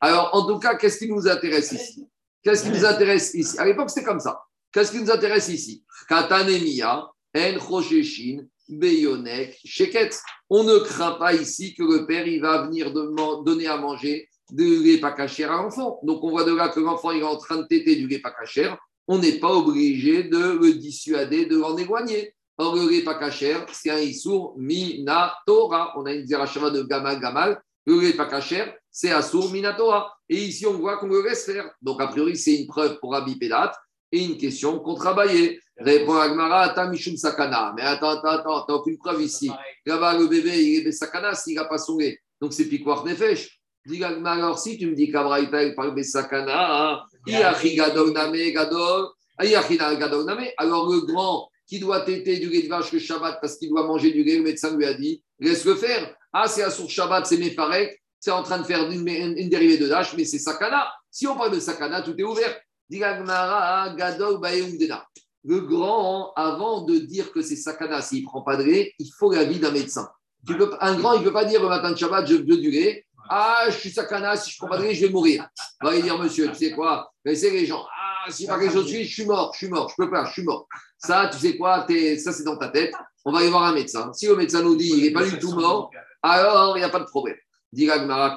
[0.00, 2.06] Alors, en tout cas, qu'est-ce qui nous intéresse ici?
[2.42, 3.58] Qu'est-ce qui nous intéresse ici?
[3.58, 4.40] À l'époque, c'était comme ça.
[4.72, 5.84] Qu'est-ce qui nous intéresse ici?
[6.08, 7.58] Katanemia, En
[8.70, 10.20] Beyonek, Sheket.
[10.48, 14.82] On ne craint pas ici que le père il va venir donner à manger du
[14.82, 16.00] lait pas cachère à l'enfant.
[16.02, 18.18] Donc, on voit de là que l'enfant il est en train de téter du lait
[18.20, 18.78] pas cachère.
[19.06, 22.34] On n'est pas obligé de le dissuader, de l'en éloigner.
[22.58, 25.94] Or, le lait pas cachère, c'est un Issour Minatora.
[25.96, 27.60] On a une Zerachava de Gamal Gamal.
[27.86, 30.14] Le lait pas cachère, c'est Assour Minatora.
[30.32, 31.68] Et ici, on voit qu'on le laisse faire.
[31.82, 33.72] Donc, a priori, c'est une preuve pour Rabbi Pédat
[34.12, 35.58] et une question contre Abaye.
[35.76, 37.74] Répond Agmara, Ata Mishum Sakana.
[37.76, 39.50] Mais attends, attends, attends, t'as aucune preuve ici.
[39.84, 42.20] Là-bas, le bébé, il est Sakana s'il n'a pas son lait.
[42.40, 43.60] Donc, c'est Pikwar Nefesh.
[43.84, 47.02] Dis Agmara, alors si tu me dis qu'Abraïta, il parle de Sakana, hein,
[50.26, 53.70] Name, alors le grand qui doit téter du lait de vache le Shabbat parce qu'il
[53.70, 56.14] doit manger du lait, le médecin lui a dit, laisse-le faire.
[56.32, 59.78] Ah, c'est Assour Shabbat, c'est Mefarek, c'est en train de faire une, une- une dérivée
[59.78, 60.92] de Dash, mais c'est Sakana.
[61.10, 62.54] Si on parle de Sakana, tout est ouvert.
[65.42, 69.10] Le grand, avant de dire que c'est Sakana, s'il ne prend pas de lait, il
[69.18, 70.08] faut l'avis d'un médecin.
[70.46, 72.42] Tu peux, un grand, il ne peut pas dire le matin de Shabbat, je veux
[72.58, 73.06] du lait.
[73.30, 75.48] Ah, je suis Sakana, si je ne prends pas de lait, je vais mourir.
[75.82, 77.12] Il va lui dire, monsieur, tu sais quoi?
[77.24, 77.84] Laissez les gens.
[77.88, 80.32] Ah, si pas quelque chose je suis mort, je suis mort, je peux pas, je
[80.32, 80.66] suis mort.
[80.98, 81.84] Ça, tu sais quoi?
[81.88, 82.92] T'es- Ça, c'est dans ta tête.
[83.24, 84.12] On va aller voir un médecin.
[84.12, 85.90] Si le médecin nous dit il n'est pas du tout mort,
[86.22, 87.36] alors il n'y a pas de problème.
[87.72, 88.34] Alors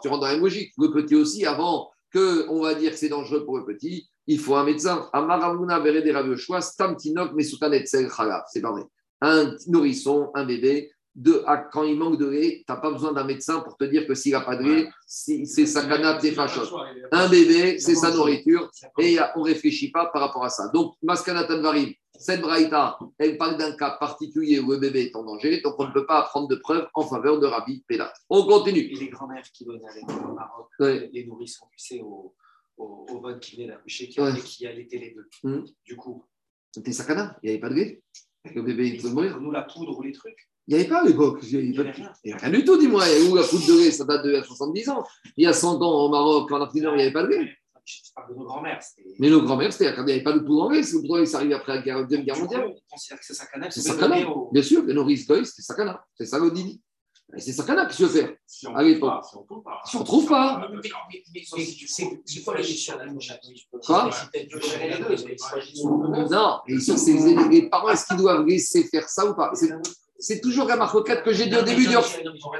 [0.00, 0.72] tu rentres dans la logique.
[0.78, 4.38] Le petit aussi, avant que on va dire que c'est dangereux pour le petit, il
[4.38, 5.08] faut un médecin.
[5.12, 5.20] C'est
[8.60, 8.82] pas vrai.
[9.20, 13.12] Un nourrisson, un bébé, de, à- quand il manque de lait, tu n'as pas besoin
[13.12, 16.20] d'un médecin pour te dire que s'il n'a pas de lait, si- c'est sa canap
[16.20, 16.76] des fachos.
[17.12, 20.68] Un bébé, c'est sa nourriture et on ne réfléchit pas par rapport à ça.
[20.74, 25.22] Donc, Maskanatan Varim, cette braïta, elle parle d'un cas particulier où le bébé est en
[25.24, 28.12] danger, donc on ne peut pas apprendre de preuves en faveur de Rabbi Pélat.
[28.28, 28.88] On Et continue.
[28.88, 31.10] les grands-mères qui donnaient avec nous au Maroc, Ouais.
[31.12, 32.34] les nourrissons, tu sais, au,
[32.76, 34.32] au, au bonne qui venait d'accoucher, qui, Ouais.
[34.44, 35.28] qui allaitaient les deux.
[35.44, 35.64] Mhm.
[35.84, 36.24] Du coup,
[36.72, 38.02] C'était Sakana, il n'y avait pas de lait.
[38.52, 39.32] Le bébé, il ont mourir.
[39.34, 40.48] pour nous la poudre ou les trucs.
[40.66, 41.40] Il n'y avait pas à l'époque.
[41.42, 42.50] Il Il n'y avait avait rien.
[42.50, 43.04] du tout, dis-moi.
[43.08, 45.04] Il y a où la poudre de lait Ça date de 70 ans.
[45.36, 47.22] Il y a 100 ans au Maroc, en Afrique du Nord, il n'y avait pas
[47.24, 47.50] de lait.
[47.86, 48.80] Je parle de nos grands-mères.
[49.18, 50.82] Mais nos grands-mères, c'était quand il n'y avait pas de poudre en lait.
[50.82, 52.66] C'est le poudre en lait, ça arrive après la Deuxième Guerre mondiale.
[52.68, 53.70] on considère que c'est sakana.
[53.70, 54.26] C'est c'est Sakana.
[54.30, 56.02] au- Bien sûr, les nourrices d'œil, c'était Sakana.
[56.14, 56.80] C'est ça le dini.
[57.36, 58.38] Et c'est Sakana qui se fait.
[58.46, 59.22] Si on À l'époque.
[59.22, 60.60] trouve pas, si on trouve pas.
[60.62, 61.90] Si on trouve pas.
[62.26, 63.06] C'est- quoi la question là
[63.84, 64.10] Quoi?
[66.30, 69.52] Non, et c'est les, les parents, est-ce qu'ils doivent laisser faire ça ou pas?
[70.18, 71.94] C'est- toujours la marque que j'ai dit au début du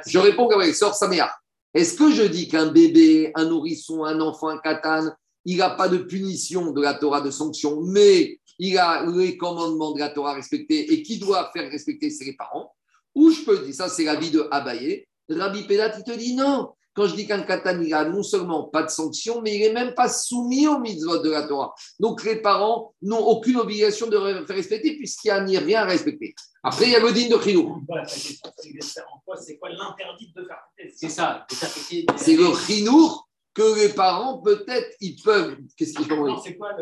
[0.07, 1.33] Je réponds Gabriel, sort Saméa.
[1.73, 5.11] Est-ce que je dis qu'un bébé, un nourrisson, un enfant, un katan,
[5.45, 9.93] il n'a pas de punition de la Torah de sanction, mais il a les commandements
[9.93, 12.73] de la Torah respectés et qui doit faire respecter les parents?
[13.15, 16.71] Ou je peux dire, ça c'est l'avis de Abaye, Rabbi Pédat, il te dit non.
[16.95, 19.73] Quand je dis qu'un katan, il a non seulement pas de sanction, mais il n'est
[19.73, 21.75] même pas soumis aux mitzvot de la Torah.
[21.99, 26.35] Donc les parents n'ont aucune obligation de respecter puisqu'il n'y a rien à respecter.
[26.63, 27.37] Après, il y a le digne de.
[27.37, 29.03] Voilà, question,
[29.39, 30.63] c'est quoi l'interdit de faire
[30.97, 31.47] C'est ça.
[32.17, 35.57] C'est le chinour que les parents, peut-être, ils peuvent.
[35.77, 36.73] Qu'est-ce qu'ils font c'est quoi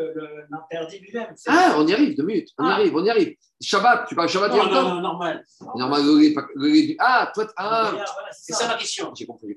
[0.49, 2.49] l'interdit lui-même Ah, on y arrive, deux minutes.
[2.57, 2.73] On y Ah.
[2.73, 3.35] arrive, on y arrive.
[3.61, 5.45] Shabbat, tu parles Shabbat il y a non, non, non, normal.
[5.75, 6.01] Normal.
[6.99, 9.13] Ah, toi, ah, voilà, C'est ça ma question.
[9.15, 9.55] j'ai compris.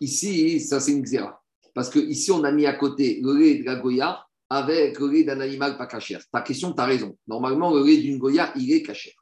[0.00, 1.40] Ici, ça, c'est une xéra.
[1.74, 5.08] Parce que ici, on a mis à côté le lait de la Goya avec le
[5.08, 6.20] lait d'un animal pas cachère.
[6.30, 7.16] Ta question, tu as raison.
[7.26, 9.14] Normalement, le lait d'une Goya, il est cachère.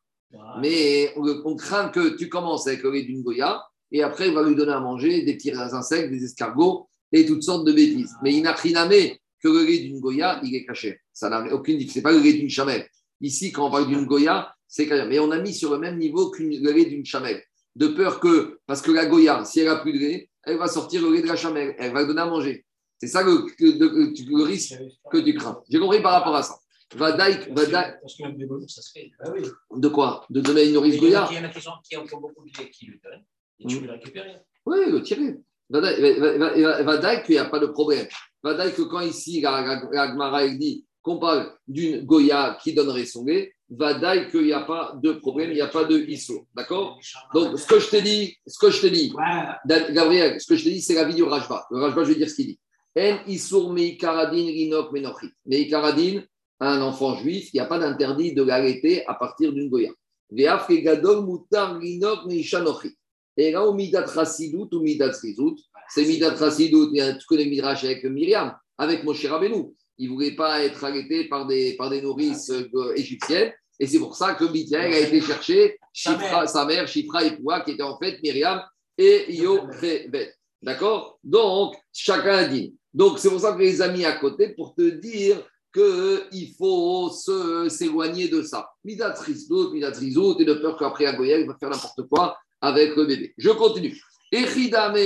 [0.60, 3.62] Mais on, on craint que tu commences avec le lait d'une Goya
[3.92, 7.42] et après, il va lui donner à manger des petits insectes, des escargots et toutes
[7.42, 8.14] sortes de bêtises.
[8.22, 11.00] Mais il n'a rien que le lait d'une Goya, il est caché.
[11.12, 11.92] Ça n'a aucune différence.
[11.94, 12.86] Ce n'est pas le lait d'une chamelle.
[13.20, 15.06] Ici, quand on parle d'une Goya, c'est caché.
[15.08, 17.42] Mais on a mis sur le même niveau que le lait d'une chamelle.
[17.74, 20.68] De peur que, parce que la Goya, si elle n'a plus de lait, elle va
[20.68, 21.74] sortir le lait de la chamelle.
[21.78, 22.64] Elle va le donner à manger.
[22.98, 24.74] C'est ça le, le- le- le risque
[25.10, 25.60] que tu crains.
[25.68, 26.54] J'ai compris par rapport à ça.
[26.94, 29.10] Vadaïk, Vadaïk, Parce que même des volumes, ça se fait.
[29.34, 29.42] Oui.
[29.80, 30.24] de quoi?
[30.30, 31.26] De donner une nourrice Goya?
[31.30, 33.24] il y en a qui ont beaucoup de lait qui lui donnent.
[33.60, 33.80] Et tu Mm.
[33.80, 34.36] peux le récupérer.
[34.66, 35.36] Oui, le tirer.
[35.72, 38.06] Vadaï qu'il n'y a pas de problème.
[38.42, 42.74] Vadaï que quand ici, la, la, la Gemara, elle dit qu'on parle d'une Goya qui
[42.74, 45.98] donnerait son lait, Vadaï qu'il n'y a pas de problème, il n'y a pas de
[45.98, 46.46] ISO.
[46.54, 46.98] D'accord?
[47.32, 50.82] Donc, ce que je te dis, ce que je Gabriel, ce que je te dis,
[50.82, 51.66] c'est l'avis du Rajba.
[51.70, 52.60] Le Rajba, je vais dire ce qu'il dit.
[52.98, 55.32] En Isur Meikaradin Rinok Menochit.
[55.46, 56.20] Meikaradin,
[56.60, 59.90] un enfant juif, il n'y a pas d'interdit de l'arrêter à partir d'une Goya.
[60.30, 62.94] Veaf Gadol Mutar Rinok Meishanochit.
[63.36, 65.56] Et là, au Midat Chassidut ou Midat Rizut,
[65.88, 69.74] c'est Midat il a- tu connais Midrash avec Myriam, avec Moshe Rabbeinu.
[69.98, 73.52] Il ne voulait pas être arrêté par des, par des nourrices euh, égyptiennes.
[73.78, 77.72] Et c'est pour ça que Midian a été chercher Sa mère, Shifra et Poua, qui
[77.72, 78.62] étaient en fait Myriam
[78.98, 80.32] et Yochebed.
[80.62, 81.18] D'accord?
[81.24, 82.74] Donc, chacun a dit.
[82.94, 85.42] Donc, c'est pour ça que les ai mis à côté pour te dire
[85.74, 88.68] qu'il faut se- s'éloigner de ça.
[88.84, 93.04] Midat Rizot, Midat Rizot, et de peur qu'après Agoyel va faire n'importe quoi avec le
[93.04, 93.34] bébé.
[93.36, 94.00] Je continue.
[94.30, 94.96] Echidame,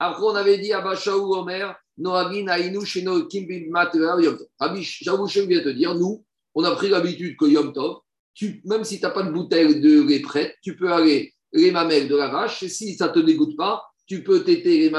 [0.00, 2.46] après on avait dit Abba Shaou Omer, Noagin
[2.84, 5.28] Sheno Yom Tov.
[5.28, 7.98] Shem vient te dire, nous, on a pris l'habitude que Yom Tov,
[8.34, 11.70] tu, même si tu n'as pas de bouteille de lait prête, tu peux aller les
[11.70, 14.90] mamelles de la vache, et si ça ne te dégoûte pas, tu peux téter les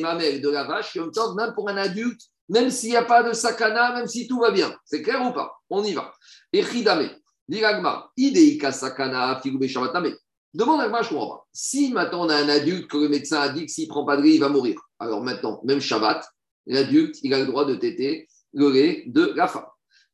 [0.00, 3.22] mamelles de la vache, Yom Tov, même pour un adulte, même s'il n'y a pas
[3.22, 4.74] de sakana, même si tout va bien.
[4.84, 5.52] C'est clair ou pas?
[5.70, 6.12] On y va.
[6.52, 7.10] Echidame,
[7.48, 10.14] Diragma, Ideika sakana, Figube Shabbatame.
[10.54, 11.44] Demande à je comprends.
[11.52, 14.06] Si maintenant on a un adulte que le médecin a dit que s'il ne prend
[14.06, 14.80] pas de lait, il va mourir.
[14.98, 16.26] Alors maintenant, même Shabbat,
[16.66, 19.66] l'adulte, il a le droit de téter le lait de la femme.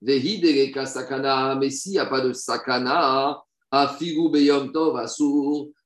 [0.02, 5.00] Mais s'il n'y a pas de sakana, be yom tov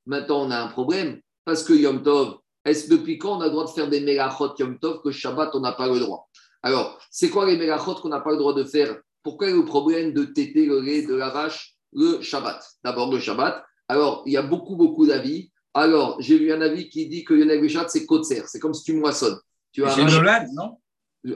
[0.05, 1.21] maintenant on a un problème.
[1.45, 4.55] Parce que yom tov, est-ce depuis quand on a le droit de faire des mélachot
[4.57, 6.27] yom tov que Shabbat on n'a pas le droit?
[6.63, 8.97] Alors, c'est quoi les mélachot qu'on n'a pas le droit de faire?
[9.23, 11.49] Pourquoi le problème de téter le lait de la
[11.93, 12.61] le Shabbat?
[12.83, 13.63] D'abord le Shabbat.
[13.89, 15.51] Alors, il y a beaucoup, beaucoup d'avis.
[15.73, 18.43] Alors, j'ai vu un avis qui dit que le Shabbat, c'est kotser.
[18.47, 19.37] C'est comme si tu moissonnes.
[19.71, 20.77] Tu C'est arraches- Nolan, non?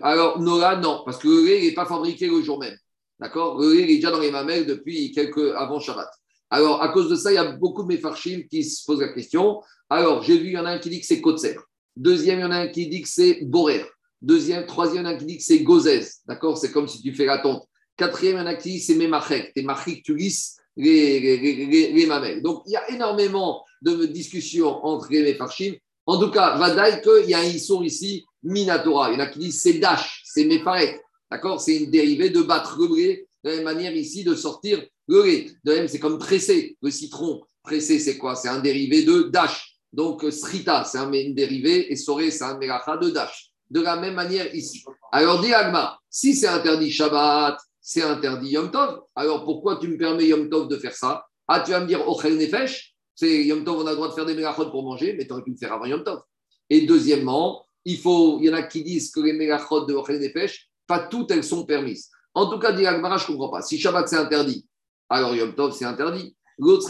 [0.02, 2.78] Alors, Nola, non, parce que le lait n'est pas fabriqué le jour même.
[3.20, 3.60] D'accord?
[3.60, 6.08] Le lait il est déjà dans les mamelles depuis quelques avant Shabbat.
[6.50, 9.12] Alors, à cause de ça, il y a beaucoup de méfarchim qui se posent la
[9.12, 9.62] question.
[9.90, 11.58] Alors, j'ai vu, il y en a un qui dit que c'est Kotser.
[11.96, 13.84] Deuxième, il y en a un qui dit que c'est Borer.
[14.22, 16.08] Deuxième, troisième, il y en a un qui dit que c'est Gozez.
[16.28, 16.58] D'accord?
[16.58, 17.64] C'est comme si tu fais la tonte.
[17.98, 19.54] Quatrième, il y en a qui dit que c'est Memachek.
[19.54, 22.42] T'es machik, tu lisses les, les, les- les- les mamelles.
[22.42, 25.74] Donc, il y a énormément de discussions entre les méfarchim.
[26.06, 29.12] En tout cas, Vadaï, qu'il y a un issour ici, Minatora.
[29.12, 31.00] Il y en a qui disent c'est Dash, c'est Mefarek.
[31.32, 34.84] D'accord C'est une dérivée de battre le lait, de la même manière ici de sortir
[35.08, 35.48] le lait.
[35.64, 37.42] De même, c'est comme presser, le citron.
[37.64, 39.78] Presser, c'est quoi C'est un dérivé de Dash.
[39.94, 43.52] Donc, euh, Srita, c'est un une dérivé, et Soré, c'est un Melacha de Dash.
[43.70, 44.84] De la même manière ici.
[45.12, 49.98] Alors, dit Agma, si c'est interdit Shabbat, c'est interdit Yom Tov, alors pourquoi tu me
[49.98, 51.26] permets Yom Tov de faire ça?
[51.48, 54.14] Ah, tu vas me dire Ochel Nefesh c'est Yom Tov, on a le droit de
[54.14, 56.22] faire des mélachot pour manger, mais tu aurais pu le faire avant Yom Tov.
[56.70, 60.20] Et deuxièmement, il, faut, il y en a qui disent que les mélachot de Ochel
[60.20, 62.10] Nefesh, pas toutes elles sont permises.
[62.34, 63.62] En tout cas, dit Agmara, je ne comprends pas.
[63.62, 64.66] Si Shabbat c'est interdit,
[65.10, 66.36] alors Yom Tov c'est interdit.
[66.58, 66.90] L'autre.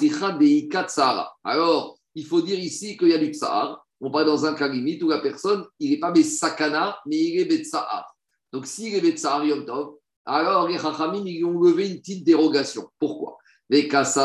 [1.43, 3.85] Alors, il faut dire ici qu'il y a du tsahar.
[4.01, 7.39] On parle dans un cas limite où la personne, il n'est pas Bessakana, mais il
[7.39, 8.13] est Betsahar.
[8.51, 12.87] Donc, s'il est Betsahar Yom Tov, alors les Chachamim, ils ont levé une petite dérogation.
[12.99, 13.37] Pourquoi?
[13.69, 14.15] Parce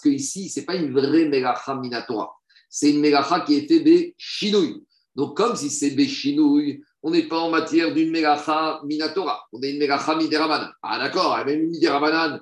[0.00, 2.32] que ici, ce n'est pas une vraie melacha minatora.
[2.68, 4.84] C'est une melacha qui est faite be chinouille.
[5.14, 9.40] Donc, comme si c'est be chinouille, on n'est pas en matière d'une melacha minatora.
[9.52, 10.70] On est une melacha miderabanan.
[10.82, 12.40] Ah, d'accord, même une miderabanan,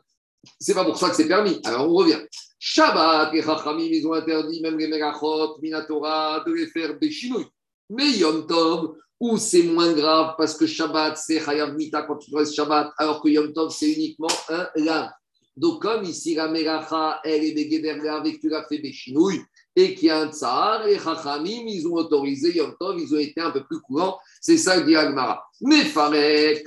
[0.58, 1.60] c'est pas pour ça que c'est permis.
[1.64, 2.20] Alors, on revient.
[2.58, 7.46] Shabbat, les chachamim, ils ont interdit même les melachot minatora de les faire be chinouille.
[7.90, 12.34] Mais Yom Tov, ou c'est moins grave parce que Shabbat, c'est Chayav Mita quand tu
[12.34, 15.10] restes Shabbat, alors que Yom Tov, c'est uniquement un lave.
[15.56, 19.40] Donc, comme ici, la Melacha, elle est et que tu l'as fait Béchinouille,
[19.74, 23.18] et qu'il y a un Tsar, les Chachamim, ils ont autorisé Yom Tov, ils ont
[23.18, 24.18] été un peu plus courants.
[24.40, 25.42] C'est ça que dit Agmara.
[25.62, 26.66] Mais Farek,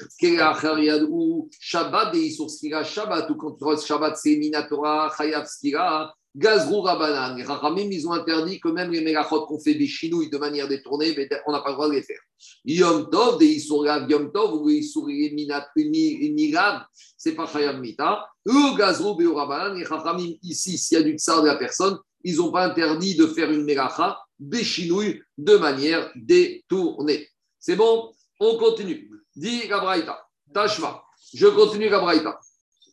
[1.08, 6.16] ou Shabbat, et sur Skira, Shabbat, ou quand tu restes Shabbat, c'est Minatora, Chayav Skira,
[6.36, 7.36] Gazrou Rabanan.
[7.36, 10.68] Les Chachamim, ils ont interdit que même les Melachot qu'on fait des chinouilles de manière
[10.68, 11.16] détournée,
[11.48, 12.20] on n'a pas le droit de les faire.
[12.66, 15.12] Yom Tov, des Issourav Yom Tov, ou Issourav
[15.76, 16.84] Mirav,
[17.18, 18.28] c'est pas Chayav Mita.
[18.48, 22.38] Eux, Gazrou Beorabanan, les Chachamim, ici, s'il y a du tsar de la personne, ils
[22.38, 27.28] n'ont pas interdit de faire une Melacha, des chinouilles de manière détournée.
[27.60, 28.14] C'est bon?
[28.40, 29.12] On continue.
[29.36, 31.04] Dis Gabraïta, Tashma.
[31.34, 32.40] Je continue Gabraïta.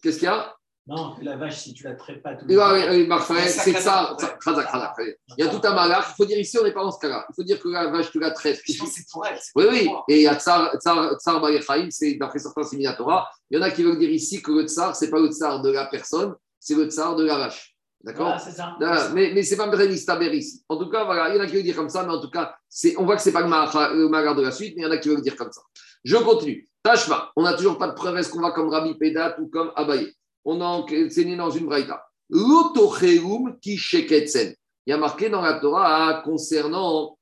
[0.03, 0.56] Qu'est-ce qu'il y a?
[0.89, 4.17] Non, la vache, si tu la traites pas tout oui, Marc, Ouais, c'est ça.
[4.17, 6.05] Il y a tout un malach.
[6.11, 7.27] Il faut dire ici, on n'est pas dans ce cas-là.
[7.29, 8.61] Il faut dire que la vache, tu la traites.
[8.65, 9.37] Sinon, c'est pour elle.
[9.41, 9.91] c'est Oui, oui.
[10.09, 11.43] Et il y a Tsar, Tsar, Tsar
[11.91, 12.63] c'est d'après certains
[12.97, 13.29] Torah.
[13.51, 15.29] Il y en a qui veulent dire ici que le Tsar, ce n'est pas le
[15.29, 17.75] Tsar de la personne, c'est le Tsar de la vache.
[18.05, 18.77] D'accord Voilà, c'est ça.
[18.79, 20.63] Voilà, mais, mais c'est pas Mdren Istaber ici.
[20.69, 22.21] En tout cas, voilà, il y en a qui veulent dire comme ça, mais en
[22.21, 24.83] tout cas, c'est, on voit que c'est pas le le Magar de la suite, mais
[24.83, 25.63] il y en a qui veulent dire comme ça.
[26.05, 26.69] Je continue.
[26.85, 29.73] Tashma, on n'a toujours pas de preuve, est-ce qu'on va comme Rabbi Pedat ou comme
[29.75, 30.15] Abaye
[30.47, 32.07] On a enseigné dans une braïta.
[32.31, 34.55] L'otocheum ki sheketsen.
[34.87, 37.19] Il y a marqué dans la Torah ah, concernant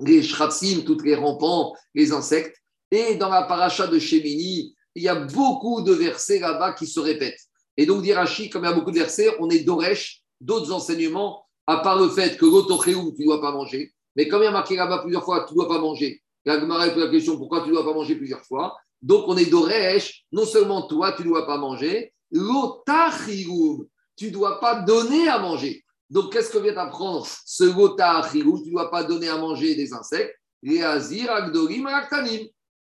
[0.00, 2.56] les shratsim, toutes les rampants, les insectes.
[2.90, 6.98] Et dans la paracha de Shemini, il y a beaucoup de versets là-bas qui se
[6.98, 7.40] répètent.
[7.76, 11.44] Et donc, d'Irachi, comme il y a beaucoup de versets, on est d'Oresh, d'autres enseignements,
[11.68, 13.92] à part le fait que l'autocheum, tu ne dois pas manger.
[14.16, 16.20] Mais comme il y a marqué là-bas plusieurs fois, tu ne dois pas manger.
[16.44, 18.76] La Gemara pose la question pourquoi tu ne dois pas manger plusieurs fois?
[19.00, 24.60] Donc, on est d'Oresh, non seulement toi, tu ne dois pas manger, tu ne dois
[24.60, 25.84] pas donner à manger.
[26.08, 29.92] Donc, qu'est-ce que vient apprendre ce l'otachirum Tu ne dois pas donner à manger des
[29.92, 30.34] insectes.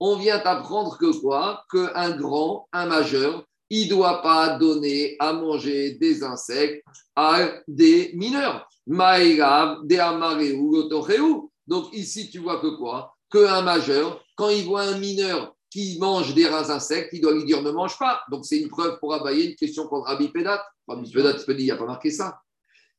[0.02, 1.64] On vient apprendre que quoi?
[1.72, 6.84] Qu'un grand, un majeur, il ne doit pas donner à manger des insectes
[7.16, 8.68] à des mineurs.
[8.92, 9.84] Amareu,
[11.68, 13.16] Donc ici, tu vois que quoi?
[13.32, 17.46] Qu'un majeur, quand il voit un mineur qui mange des rats insectes, il doit lui
[17.46, 18.22] dire ne mange pas.
[18.32, 20.64] Donc c'est une preuve pour abayer une question contre Rabbi Pédat.
[20.88, 22.42] Rabbi Pédat, il n'y a pas marqué ça.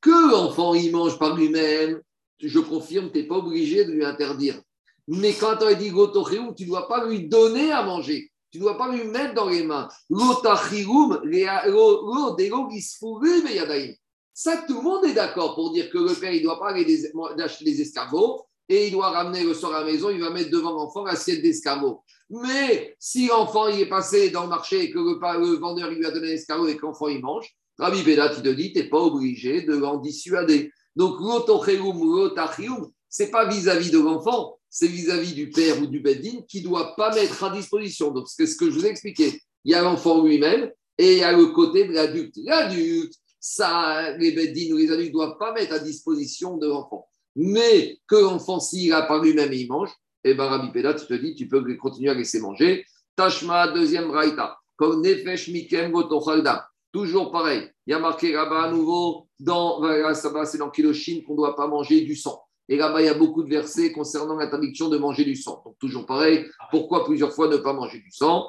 [0.00, 2.00] Que l'enfant, il mange par lui-même,
[2.38, 4.60] je confirme, tu n'es pas obligé de lui interdire.
[5.08, 8.30] Mais quand on dit gotocheum, tu ne dois pas lui donner à manger.
[8.50, 9.88] Tu ne dois pas lui mettre dans les mains.
[14.32, 16.70] Ça, tout le monde est d'accord pour dire que le père, il ne doit pas
[16.70, 20.30] aller acheter des escargots et il doit ramener le soir à la maison, il va
[20.30, 22.02] mettre devant l'enfant l'assiette d'escargots.
[22.30, 26.12] Mais si l'enfant il est passé dans le marché et que le, vendeur lui a
[26.12, 29.00] donné l'escargot et que l'enfant il mange, Rabbi Bédat, il te dit, tu n'es pas
[29.00, 30.70] obligé de l'en dissuader.
[30.94, 36.60] Donc, ce n'est pas vis-à-vis de l'enfant, c'est vis-à-vis du père ou du beddin qui
[36.60, 38.12] doit pas mettre à disposition.
[38.12, 39.40] Donc, c'est ce que je vous ai expliqué.
[39.64, 42.34] Il y a l'enfant lui-même et il y a le côté de l'adulte.
[42.36, 47.08] L'adulte, ça, les beddin ou les adultes ne doivent pas mettre à disposition de l'enfant.
[47.34, 49.90] Mais que l'enfant, s'il a par lui-même il mange,
[50.24, 52.84] eh bien, Rabbi Pédat, tu te dis, tu peux continuer à laisser manger.
[53.16, 54.58] Tashma, deuxième raïta.
[54.76, 55.92] Comme Nefesh Mikem
[56.92, 57.70] Toujours pareil.
[57.86, 59.80] Il y a marqué là-bas à nouveau, dans,
[60.14, 62.42] c'est dans Kiloshin, qu'on ne doit pas manger du sang.
[62.68, 65.60] Et là-bas, il y a beaucoup de versets concernant l'interdiction de manger du sang.
[65.64, 68.48] Donc, toujours pareil, pourquoi plusieurs fois ne pas manger du sang?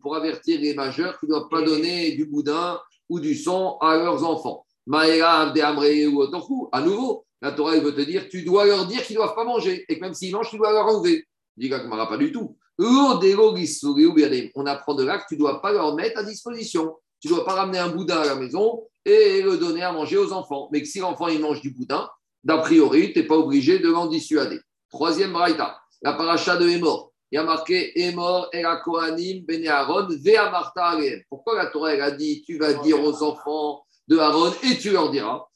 [0.00, 3.96] Pour avertir les majeurs qui ne doivent pas donner du boudin ou du sang à
[3.96, 4.64] leurs enfants.
[4.92, 9.44] À nouveau, la Torah veut te dire tu dois leur dire qu'ils ne doivent pas
[9.44, 11.26] manger et que même s'ils mangent, tu dois leur enlever.
[11.56, 12.56] Dit pas du tout.
[12.78, 16.96] On apprend de là que tu ne dois pas leur mettre à disposition.
[17.20, 20.16] Tu ne dois pas ramener un boudin à la maison et le donner à manger
[20.16, 20.68] aux enfants.
[20.72, 22.08] Mais que si l'enfant il mange du boudin,
[22.42, 24.60] d'a priori, tu n'es pas obligé de l'en dissuader.
[24.88, 27.12] Troisième braïta, la paracha de Hémor.
[27.30, 28.50] Il y a marqué Hémor
[28.84, 30.08] Kohanim, Bene Aaron,
[30.50, 34.76] Martha Pourquoi la Torah elle a dit tu vas dire aux enfants de Aaron et
[34.76, 35.46] tu leur diras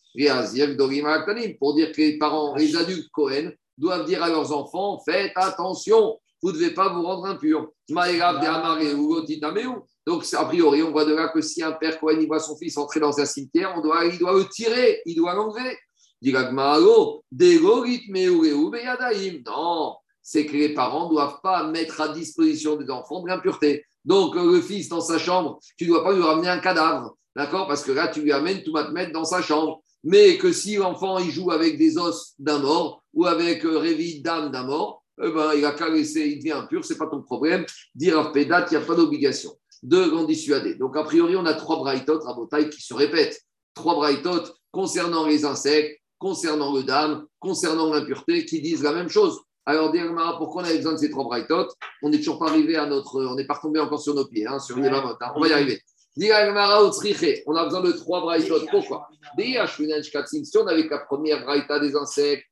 [1.59, 6.20] pour dire que les parents, les adultes Cohen, doivent dire à leurs enfants faites attention,
[6.40, 7.68] vous ne devez pas vous rendre impur.
[10.07, 12.76] Donc, a priori, on voit de là que si un père Cohen voit son fils
[12.76, 15.76] entrer dans un cimetière, on doit, il doit le tirer, il doit l'enlever.
[19.46, 23.84] Non, c'est que les parents ne doivent pas mettre à disposition des enfants de l'impureté.
[24.05, 27.66] Donc, le fils dans sa chambre, tu ne dois pas lui ramener un cadavre, d'accord?
[27.66, 29.82] Parce que là, tu lui amènes, tout mettre dans sa chambre.
[30.03, 34.22] Mais que si l'enfant il joue avec des os d'un mort ou avec euh, réville
[34.22, 37.07] d'âme d'un mort, eh ben, il a qu'à laisser, il devient impur, ce n'est pas
[37.07, 37.64] ton problème.
[37.95, 40.74] Dire à Pédat, il n'y a pas d'obligation de l'en dissuader.
[40.74, 43.41] Donc, a priori, on a trois braïtotes à Botaï qui se répètent.
[43.74, 49.41] Trois braïtotes concernant les insectes, concernant le dame, concernant l'impureté, qui disent la même chose.
[49.66, 51.72] Alors, Dirma, pourquoi on a besoin de ces trois braïtotes?
[52.03, 53.24] On n'est toujours pas arrivé à notre.
[53.24, 55.16] On n'est pas retombé encore sur nos pieds, hein, sur les hein.
[55.37, 55.80] On va y arriver.
[56.17, 58.67] On a besoin de trois braïtotes.
[58.71, 59.09] Pourquoi?
[59.37, 62.45] Si on avait la première braïta des insectes,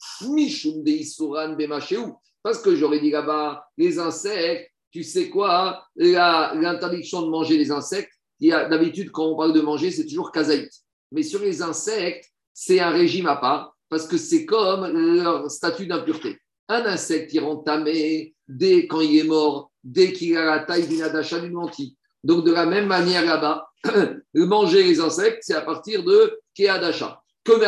[2.42, 8.12] parce que j'aurais dit là-bas, les insectes, tu sais quoi L'interdiction de manger les insectes,
[8.40, 10.70] d'habitude, quand on parle de manger, c'est toujours kazaït.
[11.12, 15.86] Mais sur les insectes, c'est un régime à part, parce que c'est comme leur statut
[15.86, 16.38] d'impureté.
[16.68, 20.86] Un insecte, il rend tamé dès quand il est mort, dès qu'il a la taille
[20.86, 21.96] d'une adacha d'une lentille.
[22.24, 23.66] Donc, de la même manière là-bas,
[24.34, 27.20] manger les insectes, c'est à partir de Keadasha.
[27.44, 27.62] Comme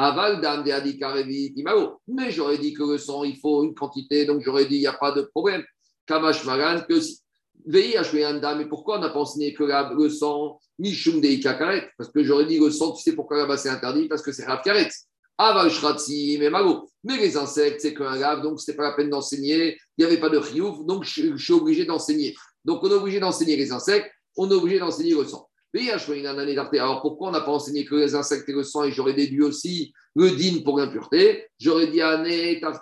[0.00, 2.00] Aval dam de imao.
[2.06, 4.86] Mais j'aurais dit que le sang, il faut une quantité, donc j'aurais dit, il n'y
[4.86, 5.64] a pas de problème.
[6.06, 7.18] Kamash Magan, que si.
[7.66, 12.46] mais pourquoi on n'a pas enseigné que le sang, Mishum de Ikakaret Parce que j'aurais
[12.46, 14.06] dit le sang, tu sais pourquoi là-bas c'est interdit?
[14.06, 14.88] Parce que c'est Rav Karet.
[15.36, 15.70] Aval
[16.38, 16.50] mais.
[17.04, 19.76] Mais les insectes, c'est qu'un lave, donc ce pas la peine d'enseigner.
[19.96, 22.36] Il n'y avait pas de chiouf, donc je suis obligé d'enseigner.
[22.68, 25.48] Donc, on est obligé d'enseigner les insectes, on est obligé d'enseigner le sang.
[25.74, 29.42] Alors, pourquoi on n'a pas enseigné que les insectes et le sang et j'aurais déduit
[29.42, 31.46] aussi le din pour l'impureté?
[31.58, 32.00] J'aurais dit
[32.60, 32.78] parce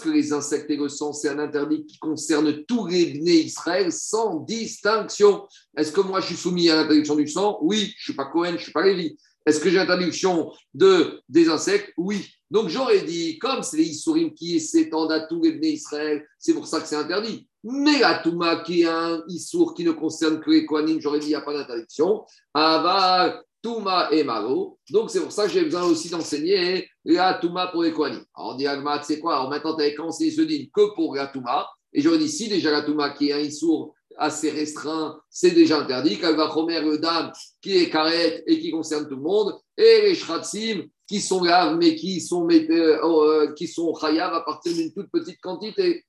[0.00, 3.92] que les insectes et le sang, c'est un interdit qui concerne tous les bnés Israël
[3.92, 5.46] sans distinction.
[5.76, 7.58] Est-ce que moi, je suis soumis à l'interdiction du sang?
[7.60, 9.18] Oui, je ne suis pas Cohen, je ne suis pas Lévi.
[9.46, 11.92] Est-ce que j'ai interdiction de, des insectes?
[11.96, 12.26] Oui.
[12.50, 16.54] Donc j'aurais dit, comme c'est les Issourim qui s'étendent à tous les Bnei Israël, c'est
[16.54, 17.48] pour ça que c'est interdit.
[17.68, 21.26] Mais la Touma qui est un Issour qui ne concerne que les Kohanim, j'aurais dit,
[21.26, 22.24] il n'y a pas d'interdiction.
[22.54, 24.78] Aval, Touma et Maro.
[24.90, 28.24] Donc c'est pour ça que j'ai besoin aussi d'enseigner la Touma pour les Kohanim.
[28.36, 29.34] Alors on dit, Agmat, c'est quoi?
[29.34, 31.66] Alors maintenant, tu avais commencé ce din que pour la Touma.
[31.92, 35.80] Et j'aurais dit, si déjà la Touma qui est un Issour assez restreint, c'est déjà
[35.80, 36.20] interdit.
[36.20, 39.58] Kalva Chomer, le dame qui est karet et qui concerne tout le monde.
[39.76, 44.40] Et les Shratsim qui sont graves, mais qui sont, euh, euh, qui sont chayav à
[44.42, 46.04] partir d'une toute petite quantité.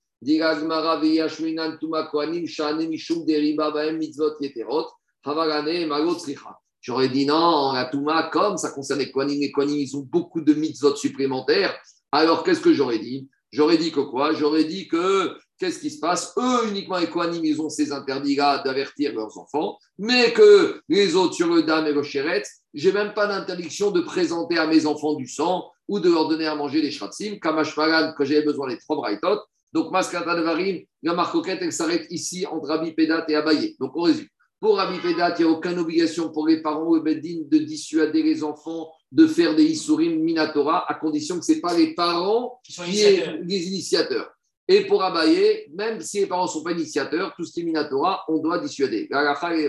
[6.81, 10.41] J'aurais dit non, la Touma, comme ça concerne les Kohanim, les Kohanim, ils ont beaucoup
[10.41, 11.77] de mitzvot supplémentaires.
[12.11, 13.29] Alors, qu'est-ce que j'aurais dit?
[13.51, 14.33] J'aurais dit que quoi?
[14.33, 16.33] J'aurais dit que, qu'est-ce qui se passe?
[16.37, 21.33] Eux, uniquement les Kohanim, ils ont ces interdits-là d'avertir leurs enfants, mais que les autres,
[21.33, 22.43] sur le dame et le chéret,
[22.73, 26.47] j'ai même pas d'interdiction de présenter à mes enfants du sang ou de leur donner
[26.47, 29.39] à manger des shratsim, kamash pagan, que j'avais besoin des trois braïtot.
[29.73, 33.75] Donc, maskata de varim, la marcoquette, elle s'arrête ici entre Rabbi Pédat et Abaye.
[33.79, 34.27] Donc, on résume.
[34.59, 38.23] Pour Rabbi Pédat, il n'y a aucune obligation pour les parents ou Beddin de dissuader
[38.23, 42.59] les enfants de faire des Issourim Minatora, à condition que ce n'est pas les parents
[42.63, 43.39] Qui sont qui est initiateurs.
[43.45, 44.31] les initiateurs.
[44.67, 47.63] Et pour Abaye, même si les parents ne sont pas initiateurs, tout ce qui est
[47.63, 49.07] Minatora, on doit dissuader.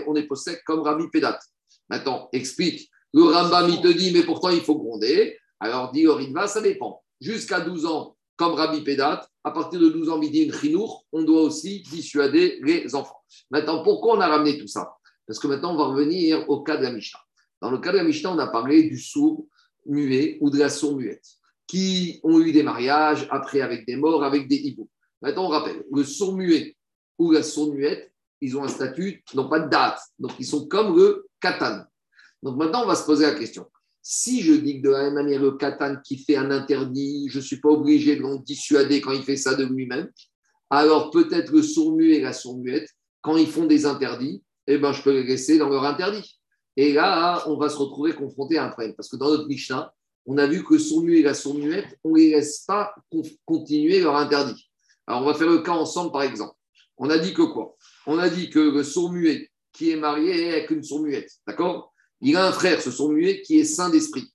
[0.07, 1.39] On est possède comme Rabbi Pédat.
[1.89, 2.89] Maintenant, explique.
[3.13, 5.37] Le Rambam, il te dit, mais pourtant, il faut gronder.
[5.59, 7.01] Alors, dit Orinva, ça dépend.
[7.21, 11.23] Jusqu'à 12 ans, comme Rabbi Pédat, à partir de 12 ans, midi une chinour, on
[11.23, 13.21] doit aussi dissuader les enfants.
[13.51, 14.95] Maintenant, pourquoi on a ramené tout ça?
[15.27, 17.19] Parce que maintenant, on va revenir au cas de la Mishnah.
[17.61, 19.45] Dans le cas de la Mishnah, on a parlé du sourd
[19.85, 21.25] muet ou de la sourde muette,
[21.67, 24.89] qui ont eu des mariages, après avec des morts, avec des hiboux.
[25.21, 26.77] Maintenant, on rappelle, le sourd muet
[27.17, 28.09] ou la sourde muette,
[28.39, 29.99] ils ont un statut, ils n'ont pas de date.
[30.17, 31.83] Donc, ils sont comme le katan.
[32.41, 33.69] Donc, maintenant, on va se poser la question.
[34.01, 37.37] Si je dis que de la même manière, le katan qui fait un interdit, je
[37.37, 40.09] ne suis pas obligé de le dissuader quand il fait ça de lui-même,
[40.69, 42.89] alors peut-être le sourd-muet et la sourde-muette,
[43.21, 46.39] quand ils font des interdits, eh ben, je peux les dans leur interdit.
[46.77, 48.95] Et là, on va se retrouver confronté à un problème.
[48.95, 49.93] Parce que dans notre Mishnah,
[50.25, 53.99] on a vu que sourd-muet et la sourde-muette, on ne les laisse pas con- continuer
[53.99, 54.69] leur interdit.
[55.07, 56.53] Alors, on va faire le cas ensemble, par exemple.
[56.97, 57.75] On a dit que quoi?
[58.05, 61.93] On a dit que le sourd-muet qui est marié avec une sourde-muette, d'accord?
[62.21, 64.31] Il a un frère, ce sourd-muet, qui est saint d'esprit.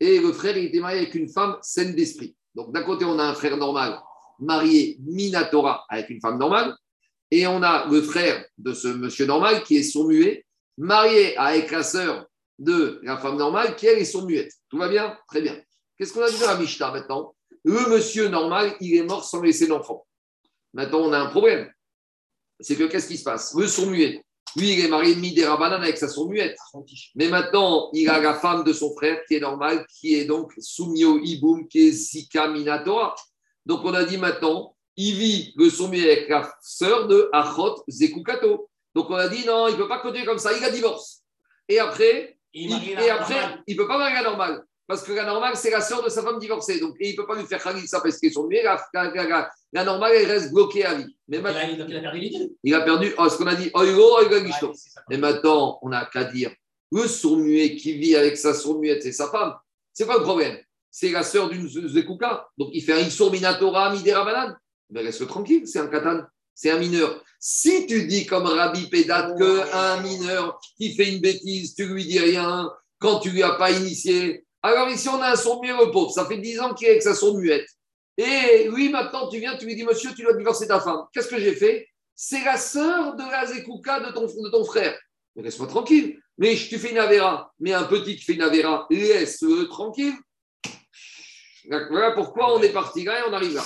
[0.00, 2.36] Et le frère, il était marié avec une femme saine d'esprit.
[2.54, 4.00] Donc, d'un côté, on a un frère normal,
[4.38, 6.74] marié Minatora avec une femme normale.
[7.30, 10.46] Et on a le frère de ce monsieur normal qui est sourd-muet,
[10.78, 12.26] marié avec la sœur
[12.58, 14.52] de la femme normale qui, elle, est sourd-muette.
[14.70, 15.16] Tout va bien?
[15.28, 15.60] Très bien.
[15.96, 17.34] Qu'est-ce qu'on a dit dans la Mishnah maintenant?
[17.64, 20.06] Le monsieur normal, il est mort sans laisser d'enfant.
[20.72, 21.70] Maintenant, on a un problème.
[22.60, 23.54] C'est que qu'est-ce qui se passe?
[23.54, 24.24] Le sourd-muet,
[24.58, 26.56] lui, il est marié Midera Banane avec sa sourd-muette.
[27.14, 30.52] Mais maintenant, il a la femme de son frère qui est normale, qui est donc
[30.58, 33.14] Sumio Iboum, qui est Zika Minatora.
[33.64, 38.68] Donc, on a dit maintenant, il vit le sourd-muet avec la sœur de Achot Zekukato.
[38.94, 41.22] Donc, on a dit non, il ne peut pas continuer comme ça, il a divorce.
[41.68, 44.64] Et après, Et il, et après, il ne peut pas marier la normale.
[44.88, 46.80] Parce que la normale, c'est la sœur de sa femme divorcée.
[46.80, 48.62] Donc, et il ne peut pas lui faire Khalissa parce qu'ils sont mieux.
[48.64, 51.14] La, la, la- la- la normale, elle reste bloquée à vie.
[51.28, 52.56] Mais maintenant, il a- donc, il a perdu deux.
[52.64, 54.36] il a perdu, oh, ce qu'on a dit, Oigo, Oigo,
[54.74, 55.02] c'est ça.
[55.10, 56.50] Et maintenant, on n'a qu'à dire,
[56.90, 59.52] le sourd-muet qui vit avec sa sourd-muette, c'est sa femme.
[59.92, 60.56] C'est quoi le problème
[60.90, 62.48] C'est la sœur d'une Zekuka.
[62.56, 64.56] Donc, il fait un Issour Minatora Midera Banane.
[64.88, 66.22] Mais reste tranquille, c'est un katan,
[66.54, 67.22] c'est un mineur.
[67.38, 72.18] Si tu dis comme Rabbi Pédat qu'un mineur qui fait une bêtise, tu lui dis
[72.18, 74.46] rien quand tu lui as pas initié.
[74.62, 76.10] Alors ici, on a un sourd-muet le pauvre.
[76.10, 77.66] Ça fait 10 ans qu'il est avec sa sourd-muette.
[78.16, 81.04] Et lui, maintenant, tu viens, tu lui dis, monsieur, tu dois divorcer ta femme.
[81.12, 81.88] Qu'est-ce que j'ai fait?
[82.14, 84.98] C'est la sœur de la Zekuka de ton, de ton frère.
[85.36, 86.18] Laisse-moi tranquille.
[86.36, 87.52] Mais tu fais une avéra.
[87.60, 90.14] Mais un petit qui fait une avéra, laisse-le tranquille.
[91.68, 93.64] Voilà pourquoi on est parti là et on arrive là.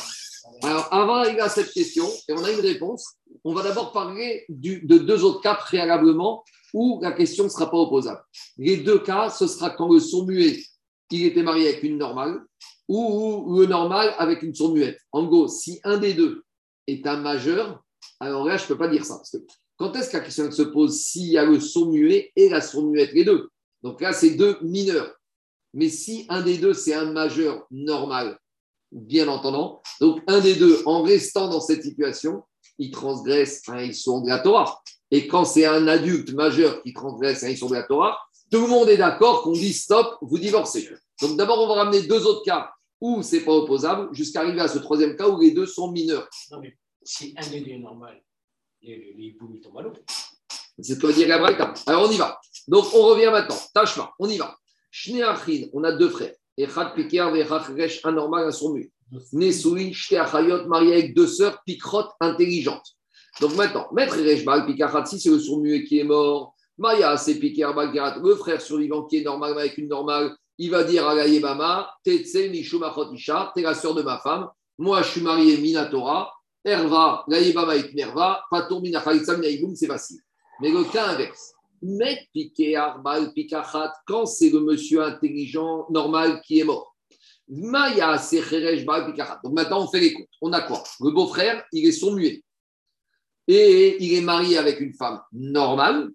[0.62, 3.14] Alors, avant d'arriver à cette question, et on a une réponse,
[3.45, 7.76] on va d'abord parler de deux autres cas préalablement où la question ne sera pas
[7.76, 8.22] opposable.
[8.59, 10.62] Les deux cas, ce sera quand le sourd-muet,
[11.13, 12.43] il était marié avec une normale,
[12.89, 14.99] ou le normal avec une sourd-muette.
[15.13, 16.43] En gros, si un des deux
[16.87, 17.83] est un majeur,
[18.21, 19.17] alors là, je ne peux pas dire ça.
[19.17, 19.39] Parce que
[19.77, 23.13] quand est-ce que la question se pose s'il y a le sourd-muet et la sourd-muette,
[23.13, 23.49] les deux?
[23.83, 25.15] Donc là, c'est deux mineurs.
[25.75, 28.39] Mais si un des deux, c'est un majeur normal,
[28.91, 32.43] bien entendant, donc un des deux, en restant dans cette situation,
[32.79, 34.83] il transgresse un Issour de la Torah.
[35.11, 38.19] Et quand c'est un adulte majeur qui transgresse un Issour de la Torah,
[38.53, 40.91] tout le monde est d'accord qu'on dit stop, vous divorcez.
[41.23, 44.69] Donc d'abord, on va ramener deux autres cas où c'est pas opposable, jusqu'à arriver à
[44.69, 46.29] ce troisième cas où les deux sont mineurs.
[46.51, 48.23] Non, mais si un des deux est normal,
[48.83, 49.93] les, les boules tombent à l'eau.
[50.79, 51.73] C'est ce que la Braïta.
[51.87, 52.39] Alors on y va.
[52.69, 53.57] Donc on revient maintenant.
[53.75, 54.57] Tachma, on y va.
[54.91, 56.35] Shne Achin, on a deux frères.
[56.57, 58.77] Echad Pikar, Echad Resh, un normal, un sourd.
[59.33, 62.97] Nesouin, Shte Achayot, marié avec deux sœurs pikrotes intelligentes.
[63.41, 68.18] Donc maintenant, Maître Reshbal, Pikachat, si c'est le sourd qui est mort, Maya, c'est Bagrat,
[68.23, 71.91] le frère survivant qui est normal avec une normale, il va dire à la Yebama,
[72.05, 74.49] Tetse Mishumachot Isha, t'es la sœur de ma femme,
[74.79, 76.33] moi je suis marié Minatora,
[76.64, 80.20] Erva, la Yebama est Nerva, Patur Minachalitza Minaïboum, c'est facile.
[80.61, 86.61] Mais le cas inverse, Met Pikar Bal Pikachat, quand c'est le monsieur intelligent, normal qui
[86.61, 86.95] est mort.
[87.49, 89.41] Maya, c'est Cheresh Bal Pikachat.
[89.43, 90.29] Donc maintenant on fait les comptes.
[90.41, 90.83] On a quoi?
[91.01, 92.43] Le beau-frère, il est sourd muet.
[93.49, 96.11] Et il est marié avec une femme normale.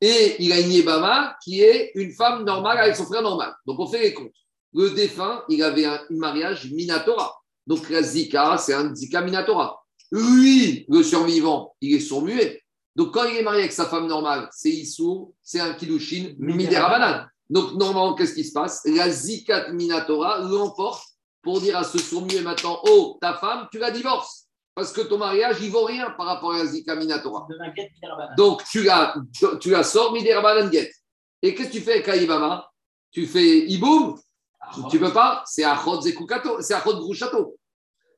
[0.00, 3.54] Et il a une Yebama qui est une femme normale avec son frère normal.
[3.66, 4.34] Donc on fait les comptes.
[4.74, 7.34] Le défunt, il avait un mariage Minatora.
[7.66, 9.82] Donc la Zika, c'est un Zika Minatora.
[10.12, 12.62] Lui, le survivant, il est sourd muet.
[12.94, 17.26] Donc quand il est marié avec sa femme normale, c'est Issou, c'est un Kiddushin Miderabanan.
[17.48, 18.82] Donc normalement, qu'est-ce qui se passe?
[18.84, 21.04] La Zikat Minatora l'emporte
[21.42, 24.45] pour dire à ce sourd muet maintenant Oh, ta femme, tu la divorces.
[24.76, 27.48] Parce que ton mariage, il vaut rien par rapport à la Zika Minatora.
[28.36, 29.16] Donc, tu la,
[29.58, 30.92] tu la sors, Miderabanan Get.
[31.40, 32.70] Et qu'est-ce que tu fais avec Aïbama
[33.10, 34.20] Tu fais Iboum
[34.90, 35.42] Tu peux pas?
[35.46, 37.56] C'est Achot Zekukato, c'est Achot Grouchato.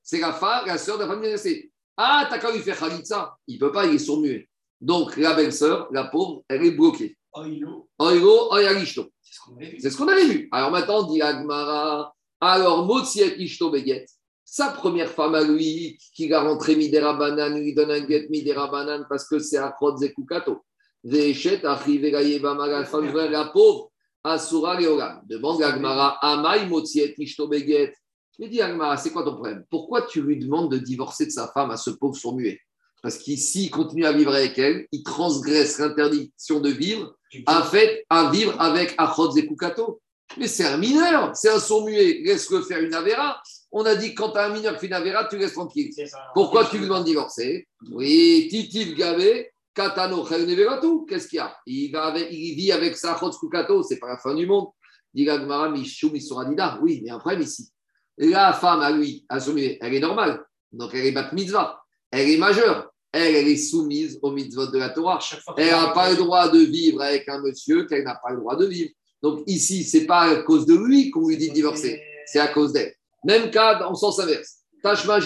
[0.02, 1.70] C'est la femme, la sœur de la famille.
[1.96, 3.36] Ah, t'as qu'à lui faire Khalitsa.
[3.46, 4.48] Il peut pas, il est sourd muet.
[4.80, 7.16] Donc, la belle-sœur, la pauvre, elle est bloquée.
[7.34, 7.88] Oilo.
[8.00, 9.06] Oigo, Oyagishto.
[9.22, 9.80] C'est ce qu'on avait vu.
[9.80, 10.48] C'est ce qu'on avait vu.
[10.50, 14.06] Alors maintenant, dit Agmara, alors Motsiet Ishto Beget,
[14.50, 18.68] sa première femme à lui, qui l'a rentré Midera Banan, lui donne un get Midera
[18.70, 20.64] Banan parce que c'est Akrot Zekukato.
[21.04, 23.90] Veshet, arrivé la femme vraie, la pauvre,
[24.24, 25.20] Asura Leolam.
[25.28, 27.92] Demande Agmara, Amai Motsiet Ishto Beget.
[28.38, 29.64] Je lui dis Agmara, c'est quoi ton problème?
[29.68, 32.58] Pourquoi tu lui demandes de divorcer de sa femme à ce pauvre sourd muet?
[33.02, 37.14] Parce qu'ici, il continue à vivre avec elle, il transgresse l'interdiction de vivre
[37.46, 40.00] en fait, à vivre avec Achot Zekukato.
[40.38, 42.22] Mais c'est un mineur, c'est un sourd muet.
[42.24, 43.42] Laisse-le faire une avéra.
[43.70, 45.52] On a dit que quand tu as un mineur qui fait une avéra, tu laisses
[45.52, 45.90] tranquille.
[46.34, 51.04] Pourquoi tu lui demandes de divorcer Oui, Titif Gavé, Katano Chayoneveratou.
[51.06, 51.54] Qu'est-ce qu'il y a?
[51.66, 54.68] Il, va avec- il vit avec sa Zekukato, c'est pas la fin du monde.
[55.12, 56.78] Dit Gagmara, Mishum, Isuradida.
[56.82, 57.68] Oui, mais un problème ici.
[58.16, 60.42] La femme à lui, à elle est normale.
[60.72, 61.80] Donc elle est bat mitzvah.
[62.10, 62.90] Elle est majeure.
[63.12, 65.18] Elle, elle est soumise au mitzvot de la Torah.
[65.56, 68.56] Elle n'a pas le droit de vivre avec un monsieur qu'elle n'a pas le droit
[68.56, 68.90] de vivre.
[69.22, 72.48] Donc ici, c'est pas à cause de lui qu'on lui dit de divorcer, c'est à
[72.48, 72.94] cause d'elle.
[73.24, 74.58] Même cas, le sens inverse.
[74.82, 75.18] Tashma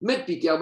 [0.00, 0.58] Malpekar,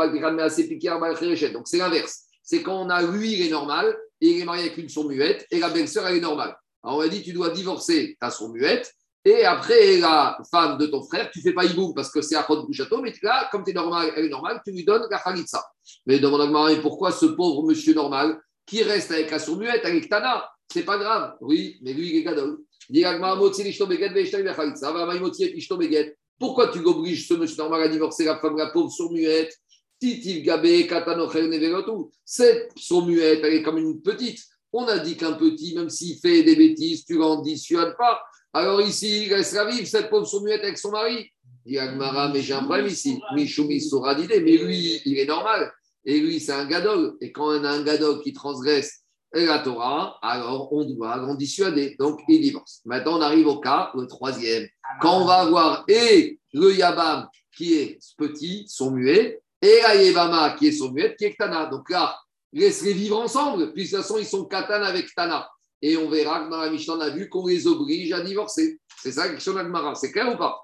[0.55, 1.51] Pikar, Bakrechet.
[1.51, 2.23] Donc c'est l'inverse.
[2.43, 5.09] C'est quand on a lui, il est normal, et il est marié avec une sourde
[5.09, 6.57] muette, et la belle-sœur, elle est normale.
[6.83, 8.91] Alors on a dit, tu dois divorcer ta sourde muette,
[9.27, 12.47] et après, la femme de ton frère, tu fais pas hibou parce que c'est à
[12.69, 15.19] du château, mais là, comme tu es normal, elle est normale, tu lui donnes la
[15.19, 15.65] khalitsa.
[16.07, 20.09] Mais demande à pourquoi ce pauvre monsieur normal qui reste avec la sourde muette, avec
[20.09, 20.49] Tana?
[20.73, 21.37] C'est pas grave.
[21.41, 22.59] Oui, mais lui, il est gadol.
[26.39, 29.57] Pourquoi tu obliges ce monsieur normal à divorcer la femme, la pauvre sourde muette?
[29.99, 32.11] Titiv gabé, katano neverotu.
[32.25, 34.41] Cette sourde muette, elle est comme une petite.
[34.73, 38.21] On a dit qu'un petit, même s'il fait des bêtises, tu l'en dissuades pas.
[38.53, 41.31] Alors ici, il la vivre, cette pauvre sourde muette avec son mari.
[41.65, 43.19] Dit mais j'ai un problème ici.
[43.35, 45.73] Michoumi Souradide, mais lui, il est normal.
[46.05, 47.17] Et lui, c'est un gadol.
[47.21, 49.03] Et quand on a un gadol qui transgresse
[49.45, 51.97] la Torah, alors on doit l'en dissuader.
[51.99, 52.81] Donc, il divorce.
[52.85, 54.67] Maintenant, on arrive au cas, le troisième.
[55.01, 60.51] Quand on va avoir et le Yabam qui est petit, son muet, et la Yebama
[60.59, 61.67] qui est son muette, qui est Tana.
[61.67, 62.17] Donc là,
[62.53, 63.73] laisse-les vivre ensemble.
[63.73, 65.49] Puis de toute façon, ils sont Katan avec Tana.
[65.83, 68.79] Et on verra que dans la Mishnah, on a vu qu'on les oblige à divorcer.
[69.03, 69.95] C'est ça la question d'Agmara.
[69.95, 70.59] C'est clair ou pas?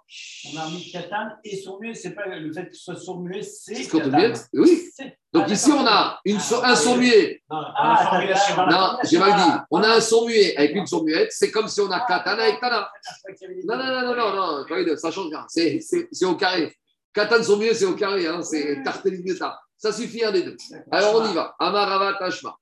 [0.53, 3.75] On a mis Katan et sourd-muet, c'est pas le fait que ce soit sourd-muet, c'est
[3.75, 4.33] C'est ce qu'on te Katan.
[4.33, 4.91] dit Oui.
[5.33, 7.43] Donc Ah, ici, on a une, so- un son muet.
[7.51, 8.21] Non, Ah,
[8.71, 9.51] Non, j'ai mal dit.
[9.71, 11.31] On a un son muet avec une son muette.
[11.31, 12.91] C'est comme si on a Katan avec Tana.
[13.65, 15.45] Non, non, non, non, non, non, ça change rien.
[15.49, 16.75] C'est, c'est, c'est au carré.
[17.15, 18.27] Katan son muet, c'est au carré.
[18.27, 19.59] Hein, c'est Tartelineta.
[19.77, 20.57] Ça suffit un des deux.
[20.91, 21.55] Alors on y va.
[21.59, 22.57] Amarava Tashma.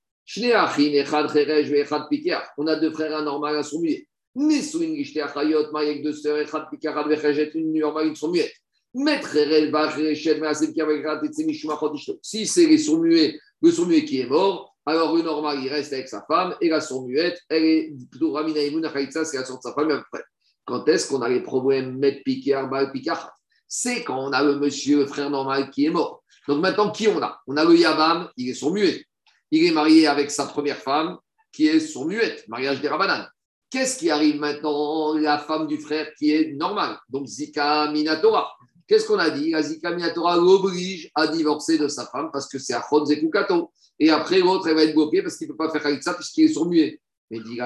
[2.57, 4.07] On a deux frères, un normal, un son muet.
[4.33, 8.29] Nesouin Gishte Achayot, marié avec deux sœurs, Echad Pikar, Ad Vechejet, une normale, une son
[8.29, 8.53] muette.
[8.93, 12.17] Maître Erel, Bachet, Measem Kavegrat, et Semishma Chodishto.
[12.21, 15.69] Si c'est les sourds muets, le sourd muet qui est mort, alors le normal, il
[15.69, 19.37] reste avec sa femme, et la sourde muette, elle est plutôt Ramina Imun Achaïtsa, c'est
[19.37, 20.23] la sorte de sa femme, et après.
[20.65, 23.31] Quand est-ce qu'on a les problèmes Maître Pikar, Baal Pikar
[23.67, 26.23] C'est quand on a le monsieur, le frère normal qui est mort.
[26.47, 27.39] Donc maintenant, qui on a?
[27.47, 29.05] On a le Yabam, il est sourd muet.
[29.51, 31.17] Il est marié avec sa première femme,
[31.51, 33.27] qui est sourd muette, mariage des Rabanan.
[33.69, 38.51] Qu'est-ce qui arrive maintenant La femme du frère qui est normale, donc Zika Minatora.
[38.87, 39.51] Qu'est-ce qu'on a dit?
[39.51, 43.71] La Zika Minatora l'oblige à divorcer de sa femme parce que c'est Achon Zekukato.
[43.99, 46.45] Et après, l'autre, elle va être bloquée parce qu'il ne peut pas faire Khalitsa puisqu'il
[46.45, 46.99] est sourd-muet.
[47.29, 47.59] Mais dit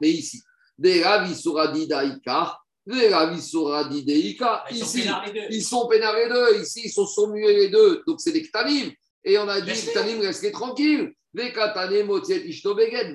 [0.00, 0.42] mais ici,
[0.78, 1.02] des
[2.86, 5.08] Ravisuradi Deika, Ils sont ici,
[5.50, 8.90] ils sont peinards les deux, ici, ils sont sourds-muets les deux, donc c'est des Ktanim.
[9.24, 9.72] Et on a dit.
[9.72, 11.12] Ktanim, restez tranquilles.
[11.34, 12.44] Les Motiet.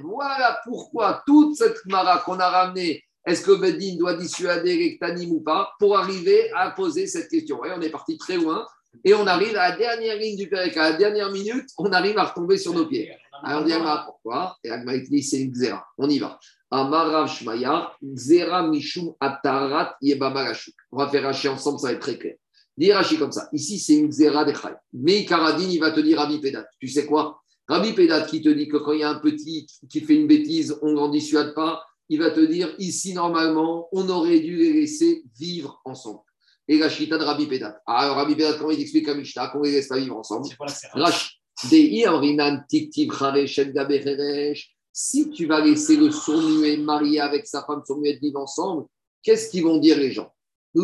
[0.02, 5.32] Voilà pourquoi toute cette Mara qu'on a ramenée, est-ce que Bedin doit dissuader les Ktanim
[5.32, 7.64] ou pas, pour arriver à poser cette question.
[7.64, 8.66] Et on est parti très loin.
[9.04, 12.18] Et on arrive à la dernière ligne du Pérec, à la dernière minute, on arrive
[12.18, 13.14] à retomber sur nos pieds.
[13.44, 14.58] Alors on dit Agma, pourquoi?
[14.64, 15.54] Et Agma dit c'est une.
[15.98, 16.40] On y va.
[16.70, 20.76] Amarav Shmaya, Xéra Mishum Atarat Yebamarashuk.
[20.92, 22.36] On va faire Rashi ensemble, ça va être très clair.
[22.78, 23.50] Dis Rashi comme ça.
[23.54, 24.74] Ici, c'est une Xéra des Chay.
[24.94, 26.66] Mais Karadine, il va te dire Rabbi Pédat.
[26.80, 27.42] Tu sais quoi?
[27.68, 30.28] Rabbi Pédat qui te dit que quand il y a un petit qui fait une
[30.28, 31.84] bêtise, on n'en dissuade pas.
[32.10, 36.20] Il va te dire ici, normalement, on aurait dû les laisser vivre ensemble.
[36.68, 37.82] Et la Shita de Rabbi Pédat.
[37.86, 40.46] Alors, Rabbi Pédat, comment il explique à Mishnah qu'on ne les laisse pas vivre ensemble?
[40.48, 41.40] C'est quoi la serre Rash,
[41.70, 44.77] Dei Amrinan Tiktiv Chare Shed Gaber Heresh.
[45.00, 48.88] Si tu vas laisser le sourd-muet marié avec sa femme sourd-muette vivre ensemble,
[49.22, 50.34] qu'est-ce qu'ils vont dire les gens?
[50.74, 50.82] Les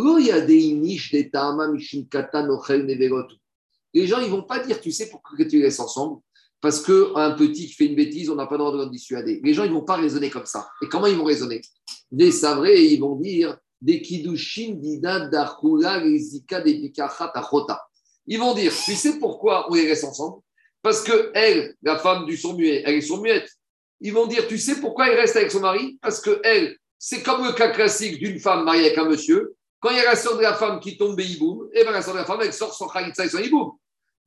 [4.06, 6.22] gens, ils vont pas dire, tu sais pourquoi tu les laisses ensemble?
[6.62, 9.42] Parce qu'un petit qui fait une bêtise, on n'a pas le droit de le dissuader.
[9.44, 10.70] Les gens, ils vont pas raisonner comme ça.
[10.84, 11.62] Et comment ils vont raisonner?
[12.12, 15.28] Des savrés, ils vont dire, des kidushin dida.
[18.28, 20.44] Ils vont dire, tu sais pourquoi on les laisse ensemble?
[20.84, 23.50] Parce que elle, la femme du sourd-muet, elle est sourd-muette.
[24.04, 25.98] Ils vont dire, tu sais pourquoi elle reste avec son mari?
[26.02, 29.56] Parce que elle, c'est comme le cas classique d'une femme mariée avec un monsieur.
[29.80, 32.02] Quand il y a la sœur de la femme qui tombe hiboum, et bien la
[32.02, 33.72] sœur de la femme, elle sort son khalitsa et son hiboum.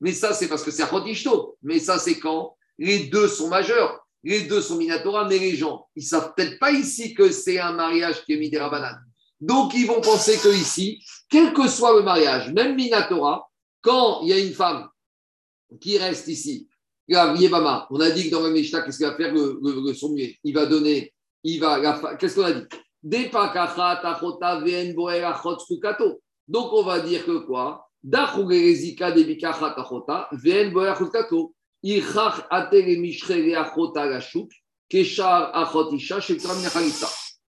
[0.00, 1.58] Mais ça, c'est parce que c'est Achotishto.
[1.62, 4.06] Mais ça, c'est quand les deux sont majeurs.
[4.24, 7.72] Les deux sont Minatora, mais les gens, ils savent peut-être pas ici que c'est un
[7.72, 8.98] mariage qui est Midera
[9.40, 13.48] Donc, ils vont penser que ici, quel que soit le mariage, même Minatora,
[13.82, 14.88] quand il y a une femme
[15.80, 16.68] qui reste ici,
[17.08, 20.66] On a dit que dans le Mishnah, qu'est-ce qu'il va faire le, le, Il va
[20.66, 21.12] donner,
[21.44, 22.66] il va, qu'est-ce qu'on a dit?
[26.48, 27.88] Donc on va dire que quoi?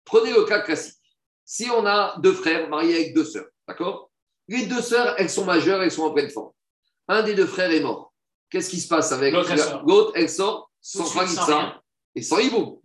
[0.04, 0.96] Prenez le cas classique.
[1.44, 4.10] Si on a deux frères mariés avec deux sœurs, d'accord?
[4.48, 6.52] Les deux sœurs, elles sont majeures, elles sont en pleine forme.
[7.08, 8.09] Un des deux frères est mort.
[8.50, 10.70] Qu'est-ce qui se passe avec L'autre, elle sort.
[10.80, 11.80] sans khalitza rien.
[12.14, 12.36] et sans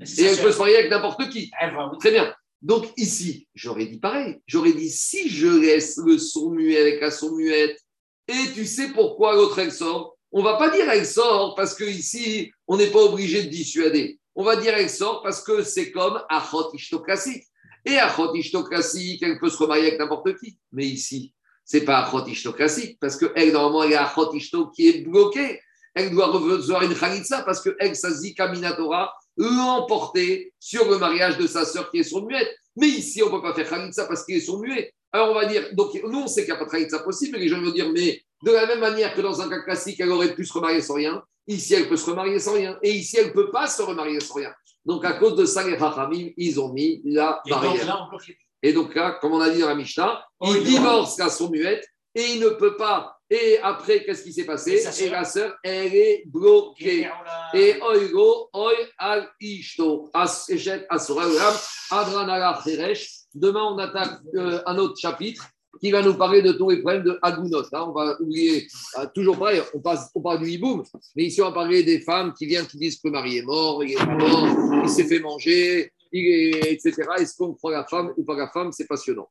[0.04, 1.50] c'est Et elle peut se marier avec n'importe qui.
[1.60, 1.98] Va, oui.
[2.00, 2.34] Très bien.
[2.62, 4.38] Donc ici, j'aurais dit pareil.
[4.48, 7.80] J'aurais dit si je laisse le sourd muet avec la sourd muette,
[8.28, 10.18] et tu sais pourquoi l'autre elle sort?
[10.32, 14.20] On va pas dire elle sort parce que ici on n'est pas obligé de dissuader.
[14.36, 17.44] On va dire elle sort parce que c'est comme Achot Ishto classique.
[17.86, 20.58] Et Achot Ishto classique, elle peut se remarier avec n'importe qui.
[20.72, 21.34] Mais ici,
[21.66, 25.02] c'est pas Achot Ishto classique parce que elle normalement elle a Achot Ishto qui est
[25.02, 25.60] bloquée.
[25.94, 31.38] Elle doit recevoir une Khalitsa parce que elle, sa Zika Minatora, l'emporter sur le mariage
[31.38, 32.54] de sa sœur qui est son muette.
[32.76, 34.94] Mais ici, on ne peut pas faire Khalitsa parce qu'il est son muet.
[35.14, 37.38] Alors on va dire, donc nous on sait qu'il n'y a pas de Khalitsa possible,
[37.38, 39.98] mais les gens vont dire, mais de la même manière que dans un cas classique,
[40.02, 42.92] elle aurait pu se remarier sans rien, ici elle peut se remarier sans rien, et
[42.92, 44.54] ici elle ne peut pas se remarier sans rien.
[44.84, 47.86] Donc à cause de ça, les Chachamim, ils ont mis la Et donc barrière.
[47.88, 50.64] là, on bloque les Et donc là, comme on a dit dans la Mishnah, il
[50.64, 53.16] divorce la son muette et il ne peut pas.
[53.30, 57.08] Et après, qu'est-ce qui s'est passé Et la sœur, elle est bloquée.
[57.54, 61.54] Et oigo, oi al ishto, as eshet asura ulam,
[61.92, 63.26] adran ala cheresh.
[63.36, 65.46] Demain, on attaque euh, un autre chapitre
[65.80, 67.66] qui va nous parler de tous les problèmes de Agunot.
[67.72, 68.66] Hein, on va oublier,
[68.98, 70.82] euh, toujours pareil, on, passe, on parle du hiboum,
[71.16, 73.44] mais ici on va parler des femmes qui viennent, qui disent que le mari est
[73.44, 74.48] mort, il est mort,
[74.84, 76.94] il s'est fait manger, etc.
[77.20, 78.72] Est-ce qu'on croit la femme ou pas la femme?
[78.72, 79.30] C'est passionnant.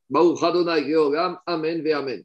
[1.46, 2.24] Amen ve Amen.